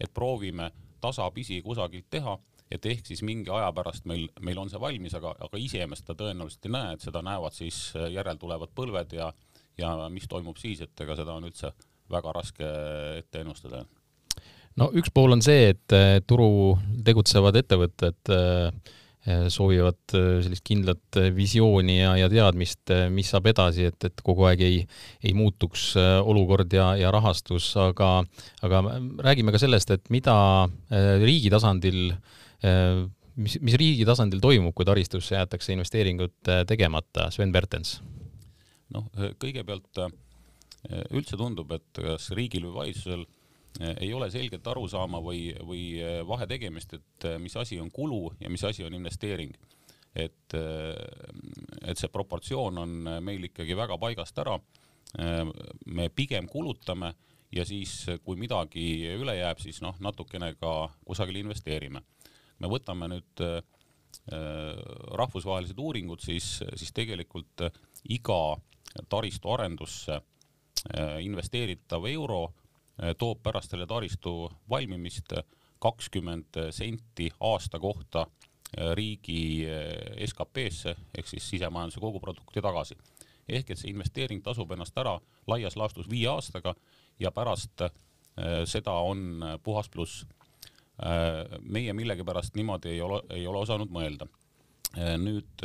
et 0.01 0.13
proovime 0.15 0.71
tasapisi 1.01 1.63
kusagilt 1.63 2.07
teha, 2.11 2.39
et 2.75 2.87
ehk 2.91 3.07
siis 3.07 3.23
mingi 3.27 3.53
aja 3.55 3.71
pärast 3.77 4.07
meil, 4.11 4.29
meil 4.45 4.61
on 4.61 4.71
see 4.73 4.81
valmis, 4.83 5.15
aga, 5.17 5.35
aga 5.47 5.61
ise 5.61 5.87
me 5.87 5.99
seda 5.99 6.17
tõenäoliselt 6.19 6.69
ei 6.69 6.77
näe, 6.77 6.95
et 6.95 7.07
seda 7.07 7.23
näevad 7.25 7.57
siis 7.57 7.81
järeltulevad 7.95 8.75
põlved 8.77 9.17
ja, 9.19 9.33
ja 9.79 9.97
mis 10.13 10.29
toimub 10.31 10.59
siis, 10.61 10.83
et 10.85 11.05
ega 11.07 11.17
seda 11.19 11.37
on 11.37 11.47
üldse 11.51 11.73
väga 12.11 12.35
raske 12.35 12.73
ette 13.21 13.45
ennustada. 13.45 13.85
No 14.75 14.91
üks 14.99 15.13
pool 15.15 15.37
on 15.37 15.43
see, 15.45 15.71
et 15.71 15.95
turul 16.27 16.75
tegutsevad 17.07 17.55
ettevõtted 17.61 18.31
äh, 18.35 18.73
soovivad 19.53 20.17
äh, 20.19 20.41
sellist 20.43 20.65
kindlat 20.67 21.19
visiooni 21.37 22.01
ja, 22.01 22.17
ja 22.19 22.31
teadmist, 22.33 22.91
mis 23.15 23.31
saab 23.31 23.47
edasi, 23.53 23.87
et, 23.93 24.09
et 24.11 24.25
kogu 24.27 24.49
aeg 24.51 24.65
ei, 24.67 24.81
ei 25.23 25.35
muutuks 25.37 25.93
äh, 26.01 26.17
olukord 26.27 26.75
ja, 26.75 26.91
ja 26.99 27.13
rahastus, 27.15 27.71
aga, 27.81 28.17
aga 28.67 28.83
räägime 29.29 29.55
ka 29.55 29.63
sellest, 29.63 29.95
et 29.95 30.11
mida 30.15 30.35
riigi 31.23 31.53
tasandil, 31.55 32.17
mis, 32.65 33.59
mis 33.61 33.77
riigi 33.81 34.07
tasandil 34.09 34.41
toimub, 34.41 34.75
kui 34.77 34.87
taristusse 34.89 35.37
jäetakse 35.37 35.75
investeeringud 35.77 36.53
tegemata, 36.71 37.31
Sven 37.35 37.53
Bertens? 37.53 37.99
noh, 38.95 39.09
kõigepealt 39.43 40.01
üldse 41.17 41.39
tundub, 41.41 41.73
et 41.75 41.99
kas 41.99 42.31
riigil 42.37 42.69
või 42.69 42.77
valitsusel 42.83 43.25
ei 43.99 44.13
ole 44.15 44.29
selget 44.31 44.67
arusaama 44.71 45.19
või, 45.23 45.49
või 45.67 45.85
vahe 46.29 46.47
tegemist, 46.47 46.95
et 46.95 47.27
mis 47.43 47.57
asi 47.59 47.81
on 47.83 47.91
kulu 47.91 48.29
ja 48.41 48.51
mis 48.53 48.63
asi 48.65 48.85
on 48.87 48.95
investeering. 48.95 49.55
et, 50.15 50.55
et 51.83 51.99
see 51.99 52.09
proportsioon 52.09 52.79
on 52.79 52.93
meil 53.21 53.49
ikkagi 53.51 53.75
väga 53.77 53.99
paigast 53.99 54.39
ära. 54.39 54.61
me 55.87 56.09
pigem 56.09 56.47
kulutame 56.47 57.15
ja 57.53 57.65
siis, 57.65 58.07
kui 58.25 58.37
midagi 58.37 59.11
üle 59.15 59.37
jääb, 59.37 59.59
siis 59.59 59.81
noh, 59.83 59.95
natukene 60.01 60.55
ka 60.55 60.91
kusagile 61.05 61.39
investeerime. 61.39 62.03
Me 62.65 62.71
võtame 62.73 63.11
nüüd 63.13 63.43
rahvusvahelised 65.21 65.79
uuringud, 65.79 66.23
siis, 66.25 66.47
siis 66.81 66.95
tegelikult 66.97 67.61
iga 68.09 68.39
taristu 69.13 69.53
arendusse 69.53 70.17
investeeritav 71.21 72.07
euro 72.09 72.47
Äh, 73.03 73.15
toob 73.19 73.43
pärast 73.43 73.73
selle 73.75 73.87
taristu 73.91 74.47
valmimist 74.71 75.33
kakskümmend 75.83 76.61
senti 76.71 77.27
aasta 77.43 77.79
kohta 77.83 78.27
riigi 78.95 79.67
SKP-sse 80.27 80.95
ehk 81.19 81.29
siis 81.29 81.49
sisemajanduse 81.51 82.01
koguprodukti 82.01 82.63
tagasi. 82.63 82.97
ehk 83.49 83.71
et 83.71 83.79
see 83.79 83.91
investeering 83.91 84.43
tasub 84.43 84.71
ennast 84.73 84.97
ära 84.99 85.19
laias 85.47 85.77
laastus 85.77 86.09
viie 86.11 86.29
aastaga 86.29 86.75
ja 87.21 87.31
pärast 87.31 87.83
seda 88.65 88.93
on 88.93 89.45
puhas 89.63 89.89
pluss. 89.89 90.27
Meie 91.61 91.93
millegipärast 91.93 92.55
niimoodi 92.55 92.93
ei 92.95 93.01
ole, 93.03 93.23
ei 93.35 93.47
ole 93.47 93.59
osanud 93.59 93.91
mõelda. 93.91 94.29
nüüd 95.19 95.65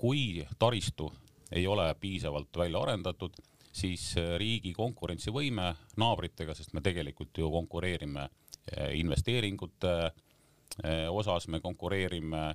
kui 0.00 0.46
taristu 0.58 1.10
ei 1.52 1.66
ole 1.66 1.94
piisavalt 2.00 2.56
välja 2.56 2.80
arendatud, 2.80 3.34
siis 3.72 4.14
riigi 4.38 4.72
konkurentsivõime 4.72 5.74
naabritega, 6.00 6.54
sest 6.54 6.72
me 6.72 6.80
tegelikult 6.80 7.38
ju 7.38 7.50
konkureerime 7.50 8.28
investeeringute 8.94 9.94
osas 11.10 11.48
me 11.48 11.60
konkureerime 11.60 12.54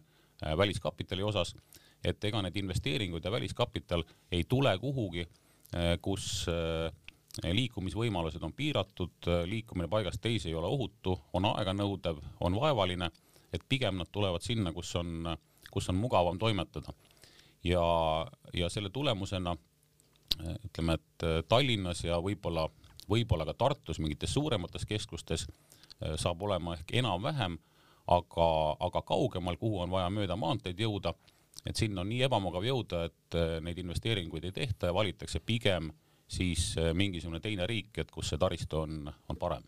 väliskapitali 0.57 1.23
osas, 1.23 1.55
et 2.03 2.23
ega 2.23 2.41
need 2.41 2.57
investeeringud 2.59 3.23
ja 3.23 3.31
väliskapital 3.31 4.03
ei 4.31 4.43
tule 4.49 4.77
kuhugi, 4.79 5.27
kus 6.01 6.45
liikumisvõimalused 7.43 8.43
on 8.43 8.53
piiratud, 8.53 9.27
liikumine 9.49 9.89
paigast 9.91 10.21
teise 10.21 10.49
ei 10.49 10.55
ole 10.55 10.69
ohutu, 10.71 11.17
on 11.33 11.49
aeganõudev, 11.51 12.21
on 12.39 12.55
vaevaline, 12.55 13.09
et 13.53 13.63
pigem 13.69 13.97
nad 13.99 14.07
tulevad 14.11 14.43
sinna, 14.43 14.71
kus 14.73 14.93
on, 14.95 15.35
kus 15.71 15.89
on 15.91 15.99
mugavam 15.99 16.39
toimetada. 16.39 16.93
ja, 17.63 17.83
ja 18.53 18.69
selle 18.69 18.89
tulemusena 18.89 19.55
ütleme, 20.65 20.93
et 20.93 21.47
Tallinnas 21.47 22.03
ja 22.03 22.19
võib-olla, 22.21 22.69
võib-olla 23.09 23.45
ka 23.45 23.53
Tartus, 23.53 23.99
mingites 23.99 24.33
suuremates 24.33 24.85
keskustes 24.85 25.47
saab 26.15 26.41
olema 26.43 26.75
ehk 26.75 26.91
enam-vähem 26.93 27.57
aga, 28.07 28.47
aga 28.79 29.01
kaugemal, 29.01 29.57
kuhu 29.57 29.81
on 29.85 29.93
vaja 29.93 30.09
mööda 30.13 30.37
maanteid 30.39 30.79
jõuda, 30.79 31.13
et 31.65 31.77
sinna 31.77 32.03
on 32.03 32.09
nii 32.11 32.25
ebamugav 32.27 32.65
jõuda, 32.65 33.05
et 33.09 33.37
äh, 33.37 33.57
neid 33.65 33.79
investeeringuid 33.81 34.45
ei 34.45 34.55
tehta 34.55 34.91
ja 34.91 34.95
valitakse 34.95 35.41
pigem 35.41 35.91
siis 36.27 36.73
äh, 36.81 36.93
mingisugune 36.93 37.39
teine 37.43 37.67
riik, 37.69 37.97
et 38.01 38.11
kus 38.11 38.31
see 38.31 38.41
taristu 38.41 38.81
on, 38.83 39.05
on 39.29 39.39
parem. 39.39 39.65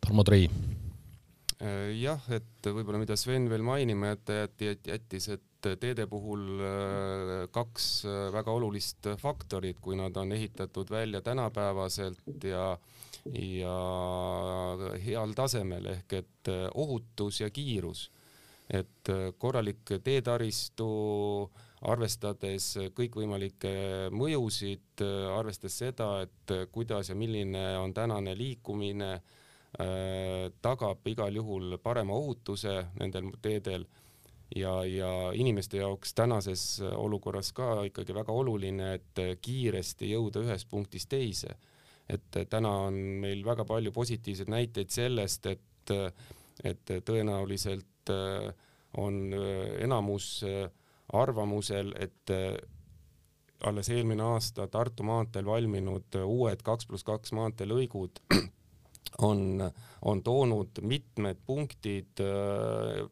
Tarmo 0.00 0.24
Trei. 0.26 0.48
Äh, 1.60 1.92
jah, 2.00 2.24
et 2.32 2.66
võib-olla 2.66 3.02
mida 3.02 3.16
Sven 3.20 3.50
veel 3.50 3.64
mainima 3.66 4.14
jätti, 4.14 4.72
jättis, 4.88 5.28
et 5.36 5.46
teede 5.60 6.06
puhul 6.08 6.62
kaks 7.52 7.88
väga 8.32 8.52
olulist 8.56 9.10
faktorit, 9.20 9.76
kui 9.84 9.98
nad 9.98 10.16
on 10.16 10.32
ehitatud 10.32 10.88
välja 10.88 11.20
tänapäevaselt 11.20 12.44
ja 12.48 12.78
ja 13.28 13.74
heal 15.04 15.34
tasemel 15.36 15.90
ehk 15.92 16.14
et 16.20 16.50
äh, 16.50 16.68
ohutus 16.74 17.40
ja 17.40 17.50
kiirus. 17.50 18.10
et 18.70 19.08
äh, 19.08 19.32
korralik 19.38 19.98
teetaristu, 20.04 21.50
arvestades 21.88 22.74
kõikvõimalikke 22.96 23.72
mõjusid, 24.12 25.02
äh, 25.04 25.28
arvestades 25.38 25.78
seda, 25.84 26.10
et 26.26 26.56
kuidas 26.72 27.08
ja 27.08 27.16
milline 27.16 27.64
on 27.78 27.94
tänane 27.94 28.36
liikumine, 28.38 29.20
tagab 30.60 31.06
igal 31.06 31.36
juhul 31.38 31.76
parema 31.78 32.16
ohutuse 32.18 32.72
nendel 32.98 33.28
teedel 33.38 33.84
ja, 34.56 34.72
ja 34.84 35.30
inimeste 35.34 35.78
jaoks 35.78 36.14
tänases 36.14 36.80
olukorras 36.82 37.52
ka 37.52 37.84
ikkagi 37.86 38.14
väga 38.14 38.34
oluline, 38.34 38.94
et 38.98 39.20
kiiresti 39.42 40.10
jõuda 40.10 40.42
ühest 40.42 40.68
punktist 40.70 41.10
teise. 41.10 41.54
Et 42.10 42.40
täna 42.50 42.72
on 42.88 42.96
meil 43.22 43.44
väga 43.46 43.64
palju 43.64 43.92
positiivseid 43.94 44.50
näiteid 44.50 44.90
sellest, 44.90 45.46
et, 45.46 45.94
et 46.64 46.92
tõenäoliselt 47.06 48.10
äh, 48.10 48.50
on 48.98 49.20
äh, 49.36 49.84
enamus 49.84 50.42
äh, 50.42 50.66
arvamusel, 51.12 51.94
et 51.98 52.32
alles 53.66 53.90
eelmine 53.92 54.22
aasta 54.24 54.66
Tartu 54.72 55.04
maanteel 55.04 55.44
valminud 55.44 56.16
uued 56.24 56.62
kaks 56.64 56.86
pluss 56.88 57.04
kaks 57.04 57.34
maanteelõigud 57.36 58.22
on, 59.28 59.70
on 60.02 60.22
toonud 60.22 60.80
mitmed 60.82 61.40
punktid 61.46 62.22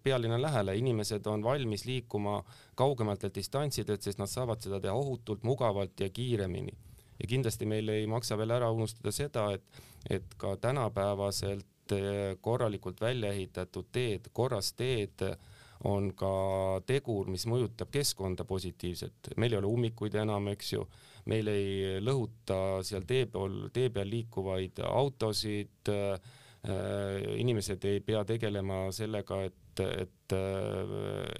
pealinna 0.02 0.40
lähele, 0.40 0.76
inimesed 0.76 1.26
on 1.26 1.44
valmis 1.44 1.84
liikuma 1.84 2.42
kaugematelt 2.74 3.34
distantsidelt, 3.34 4.02
sest 4.02 4.20
nad 4.20 4.30
saavad 4.30 4.62
seda 4.64 4.80
teha 4.80 4.94
ohutult, 4.94 5.44
mugavalt 5.44 6.00
ja 6.00 6.10
kiiremini. 6.10 6.72
Ja 7.18 7.26
kindlasti 7.26 7.66
meil 7.66 7.88
ei 7.90 8.06
maksa 8.06 8.38
veel 8.38 8.54
ära 8.54 8.70
unustada 8.70 9.12
seda, 9.12 9.48
et, 9.56 9.82
et 10.10 10.34
ka 10.38 10.56
tänapäevaselt 10.56 11.66
korralikult 12.40 13.00
välja 13.00 13.32
ehitatud 13.32 13.88
teed, 13.92 14.28
korras 14.32 14.72
teed 14.76 15.24
on 15.86 16.10
ka 16.18 16.32
tegur, 16.86 17.28
mis 17.30 17.46
mõjutab 17.46 17.92
keskkonda 17.94 18.44
positiivselt. 18.44 19.34
meil 19.36 19.52
ei 19.52 19.58
ole 19.60 19.70
ummikuid 19.70 20.14
enam, 20.18 20.48
eks 20.54 20.72
ju, 20.72 20.86
meil 21.30 21.48
ei 21.52 22.00
lõhuta 22.02 22.82
seal 22.82 23.06
tee 23.06 23.26
peal, 23.30 23.68
tee 23.72 23.90
peal 23.90 24.10
liikuvaid 24.10 24.82
autosid 24.88 25.92
äh,. 25.94 26.18
inimesed 27.38 27.84
ei 27.86 28.00
pea 28.02 28.24
tegelema 28.26 28.88
sellega, 28.92 29.36
et, 29.46 29.80
et, 29.80 30.34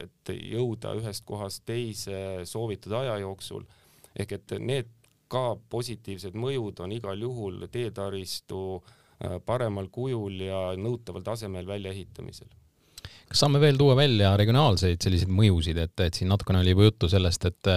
et 0.04 0.30
jõuda 0.30 0.92
ühest 0.94 1.24
kohast 1.26 1.64
teise 1.66 2.46
soovitud 2.46 2.94
aja 3.00 3.16
jooksul 3.18 3.66
ehk 4.14 4.36
et 4.38 4.54
need 4.62 4.94
ka 5.32 5.56
positiivsed 5.70 6.38
mõjud 6.38 6.80
on 6.84 6.94
igal 6.96 7.20
juhul 7.20 7.66
teetaristu 7.72 8.60
äh, 8.78 9.36
paremal 9.44 9.90
kujul 9.92 10.40
ja 10.46 10.62
nõutaval 10.80 11.26
tasemel 11.26 11.68
väljaehitamisel 11.68 12.48
kas 13.28 13.42
saame 13.44 13.60
veel 13.62 13.78
tuua 13.80 13.96
välja 13.98 14.32
regionaalseid 14.40 15.02
selliseid 15.04 15.32
mõjusid, 15.32 15.80
et, 15.82 15.94
et 16.04 16.16
siin 16.16 16.30
natukene 16.32 16.62
oli 16.62 16.74
juba 16.74 16.88
juttu 16.88 17.10
sellest, 17.12 17.44
et, 17.50 17.72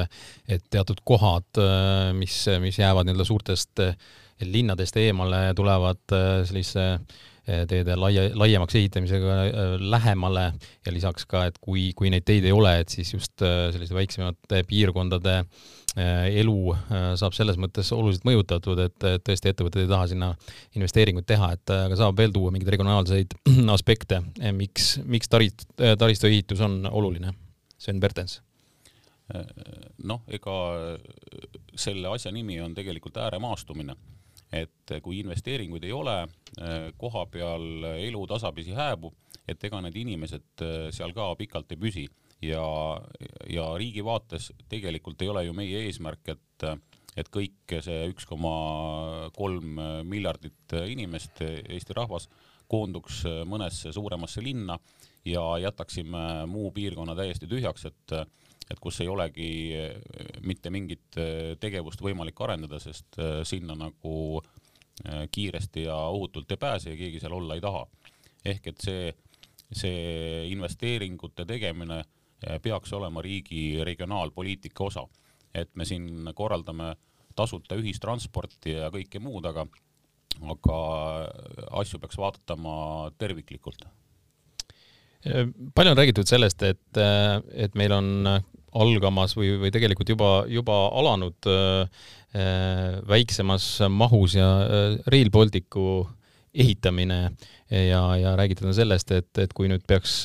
et 0.47 0.63
teatud 0.73 1.03
kohad, 1.07 1.49
äh, 1.59 2.11
mis, 2.17 2.37
mis 2.63 2.79
jäävad 2.79 3.07
nii-öelda 3.07 3.27
suurtest 3.27 3.83
äh, 3.83 3.97
linnadest 4.41 4.97
eemale, 4.97 5.51
tulevad 5.57 6.01
sellise 6.49 6.85
teede 7.69 7.95
laia, 7.97 8.23
laiemaks 8.37 8.75
ehitamisega 8.77 9.35
lähemale 9.81 10.43
ja 10.85 10.93
lisaks 10.93 11.27
ka, 11.29 11.43
et 11.49 11.57
kui, 11.61 11.87
kui 11.97 12.09
neid 12.13 12.25
teid 12.25 12.45
ei 12.47 12.53
ole, 12.53 12.71
et 12.81 12.93
siis 12.93 13.11
just 13.13 13.41
selliste 13.41 13.97
väiksemate 13.97 14.61
piirkondade 14.69 15.35
äh, 15.41 15.45
Äh, 15.45 15.80
elu 15.99 16.57
äh, 16.71 17.07
saab 17.19 17.35
selles 17.35 17.57
mõttes 17.59 17.89
oluliselt 17.91 18.23
mõjutatud, 18.27 18.79
et 18.79 19.07
tõesti 19.27 19.51
ettevõtted 19.51 19.83
ei 19.83 19.89
taha 19.89 20.07
sinna 20.07 20.29
investeeringuid 20.77 21.27
teha, 21.27 21.51
et 21.57 21.73
äh, 21.73 21.85
aga 21.89 21.97
saab 21.99 22.19
veel 22.19 22.31
tuua 22.31 22.51
mingeid 22.53 22.71
regionaalseid 22.71 23.35
aspekte, 23.75 24.21
miks, 24.55 24.93
miks 25.03 25.31
tarist, 25.31 25.67
taristuehitus 25.75 26.63
on 26.63 26.85
oluline? 26.87 27.33
Sven 27.81 27.99
Bertens. 27.99 28.41
noh, 30.03 30.19
ega 30.27 30.53
selle 31.79 32.09
asja 32.11 32.33
nimi 32.35 32.59
on 32.61 32.73
tegelikult 32.75 33.15
ääremaastumine, 33.23 33.95
et 34.53 34.91
kui 35.01 35.21
investeeringuid 35.21 35.85
ei 35.87 35.93
ole, 35.95 36.17
koha 36.99 37.23
peal 37.31 37.87
elu 37.93 38.25
tasapisi 38.27 38.75
hääbub, 38.75 39.15
et 39.47 39.63
ega 39.63 39.79
need 39.81 39.95
inimesed 40.03 40.65
seal 40.91 41.15
ka 41.15 41.29
pikalt 41.39 41.71
ei 41.71 41.79
püsi 41.79 42.05
ja, 42.41 42.65
ja 43.49 43.65
riigi 43.77 44.03
vaates 44.05 44.51
tegelikult 44.69 45.21
ei 45.21 45.29
ole 45.29 45.45
ju 45.45 45.53
meie 45.57 45.85
eesmärk, 45.87 46.33
et, 46.33 46.65
et 47.17 47.29
kõik 47.33 47.75
see 47.85 48.07
üks 48.11 48.25
koma 48.29 48.53
kolm 49.35 49.79
miljardit 50.09 50.77
inimest, 50.87 51.43
Eesti 51.43 51.97
rahvas, 51.97 52.29
koonduks 52.71 53.23
mõnesse 53.49 53.91
suuremasse 53.91 54.43
linna 54.43 54.77
ja 55.27 55.43
jätaksime 55.61 56.45
muu 56.49 56.71
piirkonna 56.71 57.15
täiesti 57.15 57.49
tühjaks, 57.51 57.85
et, 57.91 58.13
et 58.71 58.79
kus 58.79 59.01
ei 59.03 59.11
olegi 59.11 59.51
mitte 60.47 60.71
mingit 60.71 61.19
tegevust 61.59 62.01
võimalik 62.01 62.39
arendada, 62.41 62.79
sest 62.79 63.19
sinna 63.47 63.75
nagu 63.75 64.41
kiiresti 65.31 65.83
ja 65.83 65.97
ohutult 66.13 66.51
ei 66.51 66.61
pääse 66.61 66.93
ja 66.93 66.97
keegi 66.97 67.19
seal 67.19 67.33
olla 67.33 67.57
ei 67.57 67.61
taha. 67.61 67.85
ehk 68.45 68.67
et 68.71 68.81
see, 68.81 69.11
see 69.71 70.47
investeeringute 70.49 71.45
tegemine 71.45 72.01
peaks 72.61 72.93
olema 72.93 73.21
riigi 73.21 73.83
regionaalpoliitika 73.83 74.83
osa. 74.83 75.07
et 75.53 75.69
me 75.75 75.83
siin 75.85 76.29
korraldame 76.35 76.93
tasuta 77.35 77.75
ühistransporti 77.75 78.77
ja 78.77 78.87
kõike 78.91 79.19
muud, 79.19 79.43
aga, 79.49 79.65
aga 80.53 80.77
asju 81.81 81.99
peaks 81.99 82.17
vaatama 82.17 83.11
terviklikult. 83.19 83.83
Eh, 85.25 85.43
palju 85.75 85.91
on 85.91 85.99
räägitud 85.99 86.27
sellest, 86.27 86.63
et, 86.63 86.97
eh, 86.97 87.65
et 87.65 87.75
meil 87.75 87.91
on 87.91 88.07
algamas 88.71 89.35
või, 89.35 89.53
või 89.59 89.71
tegelikult 89.73 90.09
juba, 90.13 90.31
juba 90.47 90.77
alanud 90.95 91.49
äh, 91.49 92.03
väiksemas 93.07 93.65
mahus 93.91 94.37
ja 94.37 94.47
äh, 94.63 94.97
Rail 95.11 95.31
Balticu 95.33 96.05
ehitamine 96.51 97.19
ja, 97.71 98.01
ja 98.19 98.35
räägitud 98.39 98.69
on 98.71 98.75
sellest, 98.75 99.11
et, 99.15 99.31
et 99.39 99.53
kui 99.55 99.69
nüüd 99.71 99.83
peaks 99.87 100.21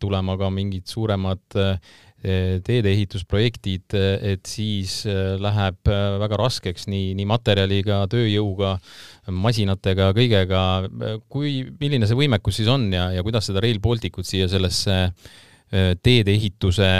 tulema 0.00 0.36
ka 0.40 0.50
mingid 0.54 0.88
suuremad 0.90 1.60
teedeehitusprojektid, 2.20 3.94
et 3.96 4.44
siis 4.44 4.98
läheb 5.40 5.88
väga 6.20 6.36
raskeks 6.36 6.84
nii, 6.92 7.14
nii 7.16 7.24
materjaliga, 7.24 8.02
tööjõuga, 8.12 8.74
masinatega, 9.32 10.10
kõigega. 10.18 10.64
kui, 11.32 11.62
milline 11.80 12.04
see 12.04 12.20
võimekus 12.20 12.60
siis 12.60 12.68
on 12.68 12.90
ja, 12.92 13.08
ja 13.16 13.24
kuidas 13.24 13.48
seda 13.48 13.64
Rail 13.64 13.80
Balticut 13.80 14.28
siia 14.28 14.52
sellesse 14.52 15.00
teedeehituse 16.04 16.92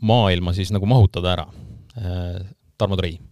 maailma 0.00 0.56
siis 0.56 0.72
nagu 0.72 0.88
mahutada 0.88 1.36
ära? 1.36 1.50
Tarmo 2.80 2.96
Trei 2.96 3.20
Äh, 3.20 3.29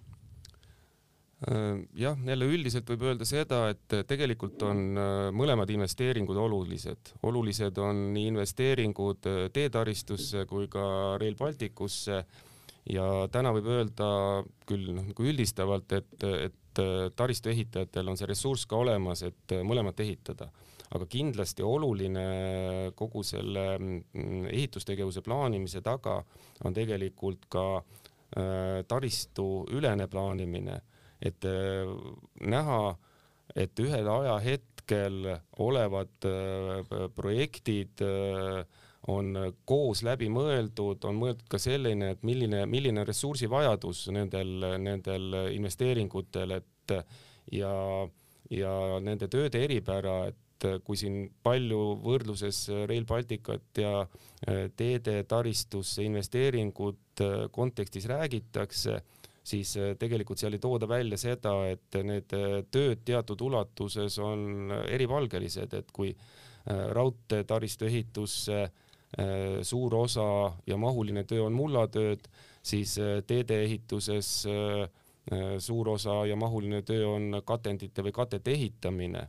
jah, 1.94 2.18
jälle 2.27 2.46
üldiselt 2.51 2.88
võib 2.90 3.05
öelda 3.07 3.27
seda, 3.29 3.68
et 3.70 3.94
tegelikult 4.11 4.62
on 4.66 4.98
äh, 4.98 5.29
mõlemad 5.31 5.70
investeeringud 5.70 6.37
olulised. 6.37 7.12
olulised 7.22 7.79
on 7.79 8.09
nii 8.14 8.33
investeeringud 8.33 9.29
äh, 9.31 9.44
teetaristusse 9.55 10.46
kui 10.51 10.66
ka 10.72 10.83
Rail 11.22 11.37
Balticusse 11.38 12.24
ja 12.90 13.07
täna 13.31 13.53
võib 13.55 13.70
öelda 13.70 14.09
küll 14.66 14.90
noh, 14.96 15.07
nagu 15.12 15.29
üldistavalt, 15.31 15.94
et, 15.94 16.27
et 16.27 16.83
taristu 17.18 17.53
ehitajatel 17.53 18.11
on 18.11 18.18
see 18.18 18.27
ressurss 18.31 18.66
ka 18.66 18.79
olemas, 18.79 19.22
et 19.27 19.55
mõlemat 19.66 20.01
ehitada. 20.01 20.51
aga 20.90 21.07
kindlasti 21.07 21.62
oluline 21.62 22.90
kogu 22.96 23.22
selle 23.22 23.79
mm, 23.79 24.46
ehitustegevuse 24.48 25.20
plaanimise 25.22 25.83
taga 25.85 26.22
on 26.64 26.74
tegelikult 26.74 27.44
ka 27.48 27.83
taristu 28.88 29.66
ülene 29.72 30.07
plaanimine 30.09 30.81
et 31.20 31.44
äh, 31.44 31.88
näha, 32.46 32.83
et 33.57 33.81
ühel 33.83 34.09
ajahetkel 34.12 35.33
olevad 35.64 36.28
äh, 36.28 37.09
projektid 37.16 38.02
äh, 38.04 38.62
on 39.09 39.33
koos 39.64 40.02
läbi 40.04 40.28
mõeldud, 40.33 41.04
on 41.09 41.16
mõeldud 41.16 41.46
ka 41.48 41.61
selline, 41.62 42.12
et 42.14 42.26
milline, 42.26 42.64
milline 42.68 43.04
ressursivajadus 43.09 44.09
nendel, 44.12 44.66
nendel 44.83 45.38
investeeringutel, 45.54 46.59
et 46.59 46.94
ja, 47.54 47.72
ja 48.52 48.74
nende 49.00 49.31
tööde 49.33 49.62
eripära, 49.64 50.18
et 50.28 50.66
kui 50.85 50.98
siin 50.98 51.31
palju 51.46 51.78
võrdluses 52.02 52.66
Rail 52.90 53.07
Balticut 53.09 53.81
ja 53.81 54.02
teede 54.76 55.22
taristusse 55.31 56.04
investeeringut 56.04 57.22
kontekstis 57.54 58.11
räägitakse 58.11 58.98
siis 59.48 59.76
äh, 59.80 59.94
tegelikult 59.98 60.40
seal 60.40 60.56
ei 60.56 60.62
tooda 60.62 60.88
välja 60.90 61.18
seda, 61.20 61.54
et 61.72 61.98
need 62.04 62.34
äh, 62.37 62.61
tööd 62.72 63.04
teatud 63.08 63.40
ulatuses 63.48 64.18
on 64.22 64.74
eripalgelised, 64.88 65.74
et 65.78 65.90
kui 65.94 66.12
äh, 66.12 66.84
raudteetaristu 66.98 67.88
ehitusse 67.88 68.68
suur 69.64 69.94
osa 69.96 70.24
ja 70.68 70.76
mahuline 70.76 71.22
töö 71.24 71.46
on 71.46 71.54
mullatööd, 71.56 72.26
siis 72.61 72.90
teedeehituses 73.24 74.28
suur 75.64 75.88
osa 75.94 76.16
ja 76.28 76.37
mahuline 76.37 76.82
töö 76.84 77.06
on 77.14 77.38
katendite 77.48 78.04
või 78.04 78.12
katete 78.12 78.52
ehitamine 78.52 79.22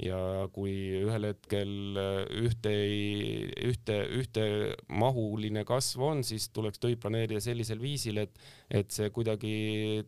ja 0.00 0.18
kui 0.54 0.72
ühel 1.04 1.28
hetkel 1.28 1.98
ühte 2.40 2.70
ei, 2.74 3.44
ühte, 3.68 3.98
ühtemahuline 4.18 5.62
kasv 5.68 6.02
on, 6.02 6.22
siis 6.26 6.48
tuleks 6.54 6.82
töid 6.82 6.98
planeerida 7.02 7.38
sellisel 7.42 7.78
viisil, 7.82 8.18
et, 8.24 8.34
et 8.74 8.90
see 8.90 9.12
kuidagi 9.14 9.52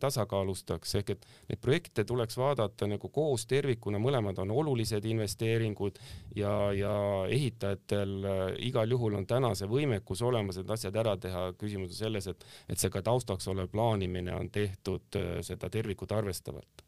tasakaalustaks, 0.01 0.97
ehk 0.99 1.13
et 1.15 1.23
neid 1.51 1.61
projekte 1.63 2.03
tuleks 2.07 2.35
vaadata 2.39 2.89
nagu 2.91 3.11
koos 3.13 3.47
tervikuna, 3.47 4.01
mõlemad 4.03 4.43
on 4.43 4.51
olulised 4.51 5.07
investeeringud 5.07 6.01
ja, 6.35 6.51
ja 6.75 6.93
ehitajatel 7.31 8.29
igal 8.67 8.91
juhul 8.91 9.15
on 9.21 9.29
täna 9.29 9.53
see 9.55 9.71
võimekus 9.71 10.25
olemas, 10.27 10.59
et 10.59 10.75
asjad 10.75 10.99
ära 10.99 11.15
teha. 11.15 11.47
küsimus 11.57 11.95
on 11.95 12.01
selles, 12.01 12.27
et, 12.27 12.45
et 12.67 12.79
see 12.79 12.91
ka 12.91 13.01
taustaks 13.05 13.47
olev 13.47 13.71
plaanimine 13.71 14.35
on 14.35 14.51
tehtud 14.51 15.21
seda 15.47 15.71
tervikut 15.71 16.11
arvestavalt. 16.11 16.83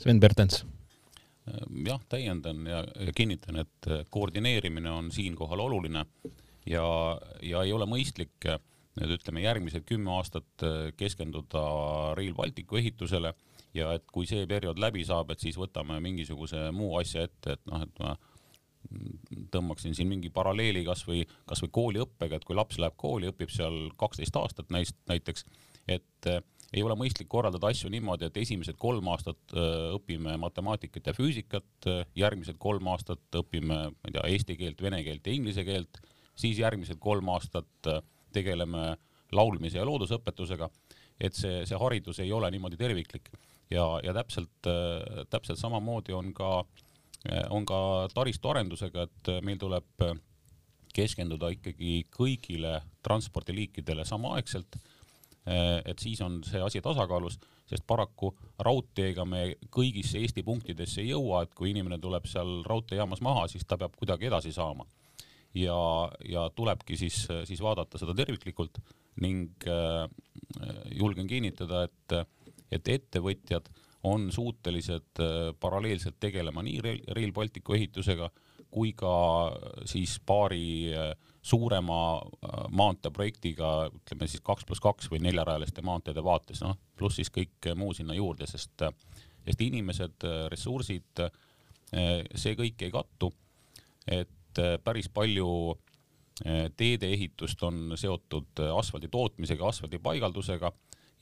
Sven 0.00 0.18
Bertens 0.20 0.64
Ehm, 0.64 0.89
jah, 1.86 2.02
täiendan 2.08 2.66
ja, 2.66 2.84
ja 3.06 3.12
kinnitan, 3.16 3.60
et 3.64 3.90
äh, 3.90 4.04
koordineerimine 4.10 4.90
on 4.90 5.10
siinkohal 5.14 5.60
oluline 5.66 6.04
ja, 6.66 6.84
ja 7.42 7.62
ei 7.62 7.72
ole 7.72 7.88
mõistlik 7.90 8.48
äh, 8.48 8.60
nüüd 8.98 9.14
ütleme 9.18 9.44
järgmised 9.44 9.86
kümme 9.88 10.12
aastat 10.16 10.66
äh, 10.66 10.90
keskenduda 10.98 11.62
Rail 12.18 12.34
Balticu 12.34 12.80
ehitusele 12.80 13.32
ja 13.74 13.94
et 13.94 14.06
kui 14.12 14.26
see 14.26 14.46
periood 14.50 14.80
läbi 14.82 15.04
saab, 15.06 15.30
et 15.30 15.42
siis 15.42 15.58
võtame 15.58 16.00
mingisuguse 16.02 16.68
muu 16.74 16.96
asja 16.98 17.26
ette, 17.28 17.56
et 17.56 17.64
noh, 17.70 17.84
et 17.86 18.02
ma 18.02 18.16
tõmbaksin 19.52 19.94
siin 19.94 20.08
mingi 20.08 20.30
paralleeli 20.32 20.82
kasvõi, 20.86 21.20
kasvõi 21.46 21.70
kooliõppega, 21.76 22.38
et 22.38 22.46
kui 22.48 22.56
laps 22.56 22.80
läheb 22.80 22.96
kooli, 22.98 23.28
õpib 23.30 23.52
seal 23.52 23.90
kaksteist 24.00 24.36
aastat 24.40 24.72
näiteks, 24.72 25.44
et 25.86 26.30
ei 26.72 26.82
ole 26.86 26.94
mõistlik 26.98 27.28
korraldada 27.30 27.70
asju 27.70 27.90
niimoodi, 27.90 28.28
et 28.28 28.38
esimesed 28.44 28.78
kolm 28.80 29.08
aastat 29.10 29.54
äh, 29.54 29.90
õpime 29.96 30.36
matemaatikat 30.40 31.10
ja 31.10 31.14
füüsikat, 31.16 31.68
äh, 31.90 32.04
järgmised 32.18 32.60
kolm 32.62 32.90
aastat 32.92 33.40
õpime, 33.42 33.80
ma 33.90 34.10
ei 34.10 34.14
tea, 34.14 34.26
eesti 34.36 34.56
keelt, 34.60 34.82
vene 34.82 35.02
keelt 35.06 35.26
ja 35.26 35.34
inglise 35.34 35.64
keelt, 35.66 36.00
siis 36.38 36.60
järgmised 36.62 37.00
kolm 37.02 37.30
aastat 37.34 37.90
äh, 37.90 38.02
tegeleme 38.34 38.94
laulmise 39.34 39.78
ja 39.78 39.86
loodusõpetusega. 39.86 40.70
et 41.20 41.36
see, 41.36 41.66
see 41.68 41.76
haridus 41.76 42.18
ei 42.22 42.30
ole 42.32 42.48
niimoodi 42.50 42.78
terviklik 42.80 43.28
ja, 43.70 43.84
ja 44.02 44.14
täpselt, 44.16 44.66
täpselt 45.30 45.58
samamoodi 45.60 46.14
on 46.16 46.32
ka, 46.34 46.64
on 47.52 47.66
ka 47.68 48.08
taristuarendusega, 48.14 49.02
et 49.04 49.30
meil 49.44 49.58
tuleb 49.60 50.02
keskenduda 50.96 51.52
ikkagi 51.54 52.06
kõigile 52.16 52.80
transpordiliikidele 53.04 54.06
samaaegselt 54.08 54.80
et 55.50 55.98
siis 55.98 56.20
on 56.22 56.40
see 56.46 56.60
asi 56.62 56.80
tasakaalus, 56.84 57.38
sest 57.66 57.84
paraku 57.86 58.32
raudteega 58.62 59.24
me 59.26 59.42
kõigisse 59.72 60.20
Eesti 60.20 60.44
punktidesse 60.46 61.02
ei 61.02 61.10
jõua, 61.10 61.44
et 61.44 61.54
kui 61.58 61.72
inimene 61.72 61.98
tuleb 61.98 62.28
seal 62.30 62.60
raudteejaamas 62.66 63.22
maha, 63.24 63.46
siis 63.50 63.66
ta 63.66 63.78
peab 63.80 63.96
kuidagi 63.98 64.30
edasi 64.30 64.52
saama. 64.52 64.86
ja, 65.54 65.76
ja 66.28 66.44
tulebki 66.54 66.96
siis, 66.96 67.24
siis 67.44 67.60
vaadata 67.60 67.98
seda 67.98 68.14
terviklikult 68.14 68.78
ning 69.20 69.66
äh, 69.66 70.06
julgen 70.94 71.26
kinnitada, 71.26 71.88
et, 71.88 72.14
et 72.70 72.88
ettevõtjad 72.88 73.66
on 74.06 74.30
suutelised 74.32 75.20
äh, 75.20 75.50
paralleelselt 75.60 76.20
tegelema 76.20 76.62
nii 76.62 76.80
Rail 77.10 77.32
Balticu 77.32 77.74
ehitusega 77.76 78.30
kui 78.70 78.92
ka 78.96 79.12
siis 79.88 80.18
paari 80.26 80.92
äh, 80.94 81.12
suurema 81.42 82.00
äh, 82.18 82.64
maanteeprojektiga, 82.76 83.90
ütleme 84.00 84.28
siis 84.30 84.44
kaks 84.46 84.66
pluss 84.68 84.82
kaks 84.84 85.10
või 85.12 85.22
neljarajaliste 85.26 85.84
maanteede 85.86 86.24
vaates, 86.24 86.62
noh, 86.64 86.78
pluss 86.96 87.20
siis 87.20 87.32
kõik 87.34 87.72
muu 87.76 87.94
sinna 87.96 88.16
juurde, 88.16 88.48
sest, 88.50 88.86
sest 89.44 89.64
inimesed, 89.64 90.26
ressursid, 90.52 91.22
see 92.38 92.52
kõik 92.54 92.84
ei 92.86 92.92
kattu. 92.94 93.32
et 94.06 94.58
päris 94.84 95.08
palju 95.08 95.48
teedeehitust 96.76 97.62
on 97.62 97.96
seotud 97.98 98.62
asfaldi 98.76 99.08
tootmisega, 99.08 99.66
asfaldi 99.68 99.98
paigaldusega 99.98 100.70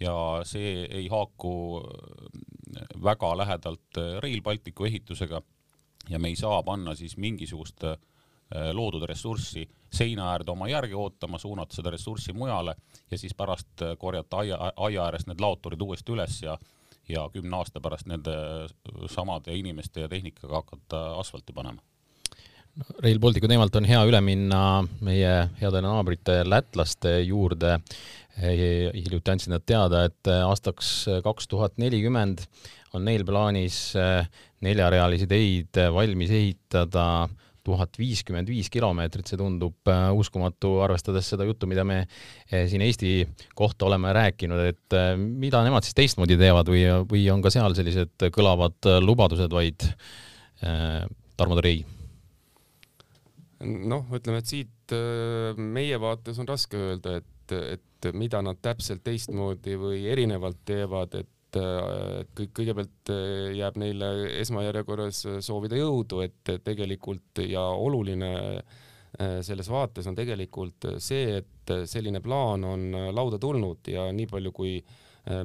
ja 0.00 0.14
see 0.46 0.84
ei 0.84 1.08
haaku 1.08 1.52
väga 3.02 3.36
lähedalt 3.36 4.00
Rail 4.22 4.42
Balticu 4.42 4.84
ehitusega. 4.84 5.42
Ja 6.08 6.18
me 6.18 6.28
ei 6.28 6.36
saa 6.36 6.62
panna 6.62 6.94
siis 6.94 7.16
mingisugust 7.16 7.84
äh, 7.84 7.96
Äh, 8.56 8.70
loodud 8.72 9.02
ressurssi 9.04 9.66
seina 9.92 10.30
äärde 10.32 10.54
oma 10.54 10.70
järge 10.70 10.96
ootama, 10.96 11.36
suunata 11.38 11.76
seda 11.76 11.90
ressurssi 11.92 12.32
mujale 12.32 12.72
ja 13.10 13.18
siis 13.20 13.34
pärast 13.36 13.82
äh, 13.84 13.90
korjata 14.00 14.38
aia, 14.40 14.56
aia 14.76 15.02
äärest 15.04 15.28
need 15.28 15.42
laoturid 15.44 15.82
uuesti 15.84 16.14
üles 16.14 16.38
ja 16.42 16.54
ja 17.08 17.26
kümne 17.32 17.56
aasta 17.56 17.80
pärast 17.84 18.08
nende 18.08 18.32
samade 19.12 19.52
inimeste 19.56 20.00
ja 20.00 20.08
tehnikaga 20.08 20.62
hakata 20.62 21.02
asfalti 21.20 21.52
panema. 21.52 21.82
Rail 23.04 23.20
Balticu 23.20 23.48
teemalt 23.48 23.76
on 23.76 23.88
hea 23.88 24.00
üle 24.08 24.20
minna 24.24 24.62
meie 25.04 25.34
heade 25.60 25.84
naabrite 25.84 26.40
lätlaste 26.48 27.18
juurde. 27.20 27.78
hiljuti 28.38 29.30
andsid 29.30 29.50
nad 29.50 29.64
teada, 29.66 30.04
et 30.04 30.28
aastaks 30.30 31.08
kaks 31.24 31.48
tuhat 31.48 31.76
nelikümmend 31.76 32.44
on 32.96 33.04
neil 33.04 33.24
plaanis 33.26 33.92
neljarealisi 34.64 35.26
teid 35.28 35.80
valmis 35.92 36.30
ehitada 36.34 37.08
tuhat 37.68 37.98
viiskümmend 38.00 38.48
viis 38.50 38.70
kilomeetrit, 38.72 39.28
see 39.28 39.38
tundub 39.40 39.90
äh, 39.90 40.08
uskumatu, 40.16 40.78
arvestades 40.84 41.28
seda 41.34 41.46
juttu, 41.48 41.68
mida 41.70 41.84
me 41.88 42.00
äh, 42.04 42.64
siin 42.70 42.84
Eesti 42.84 43.12
kohta 43.58 43.88
oleme 43.88 44.12
rääkinud, 44.16 44.64
et 44.70 44.96
äh, 44.96 45.12
mida 45.18 45.62
nemad 45.66 45.86
siis 45.86 45.96
teistmoodi 45.98 46.38
teevad 46.40 46.70
või, 46.72 46.84
või 47.10 47.26
on 47.34 47.44
ka 47.44 47.52
seal 47.54 47.76
sellised 47.78 48.28
kõlavad 48.34 48.90
lubadused 49.04 49.52
vaid 49.52 49.86
Tarmo 50.58 51.54
Trei? 51.60 51.84
noh, 53.62 54.06
ütleme, 54.14 54.40
et 54.40 54.50
siit 54.50 54.92
meie 55.58 55.98
vaates 56.00 56.38
on 56.38 56.46
raske 56.48 56.78
öelda, 56.78 57.18
et, 57.20 57.54
et 57.76 58.08
mida 58.14 58.40
nad 58.42 58.58
täpselt 58.62 59.02
teistmoodi 59.06 59.74
või 59.78 60.04
erinevalt 60.10 60.60
teevad, 60.66 61.14
et 61.18 61.30
et 61.48 62.28
kõik, 62.36 62.52
kõigepealt 62.56 63.12
eh, 63.14 63.54
jääb 63.58 63.78
neile 63.80 64.10
esmajärjekorras 64.42 65.22
soovida 65.44 65.78
jõudu, 65.80 66.22
et 66.26 66.52
tegelikult 66.64 67.42
ja 67.46 67.64
oluline 67.72 68.34
selles 69.18 69.70
vaates 69.72 70.06
on 70.06 70.14
tegelikult 70.14 70.84
see, 71.00 71.38
et 71.40 71.70
selline 71.88 72.20
plaan 72.22 72.66
on 72.68 72.82
lauda 73.16 73.38
tulnud 73.40 73.88
ja 73.88 74.04
nii 74.12 74.28
palju, 74.28 74.52
kui 74.52 74.74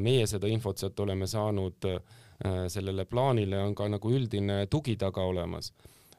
meie 0.03 0.25
seda 0.27 0.49
infot 0.51 0.77
sealt 0.77 0.99
oleme 0.99 1.25
saanud, 1.31 1.87
sellele 2.69 3.05
plaanile 3.07 3.61
on 3.63 3.73
ka 3.73 3.87
nagu 3.87 4.11
üldine 4.11 4.65
tugi 4.69 4.97
taga 4.99 5.23
olemas. 5.23 5.71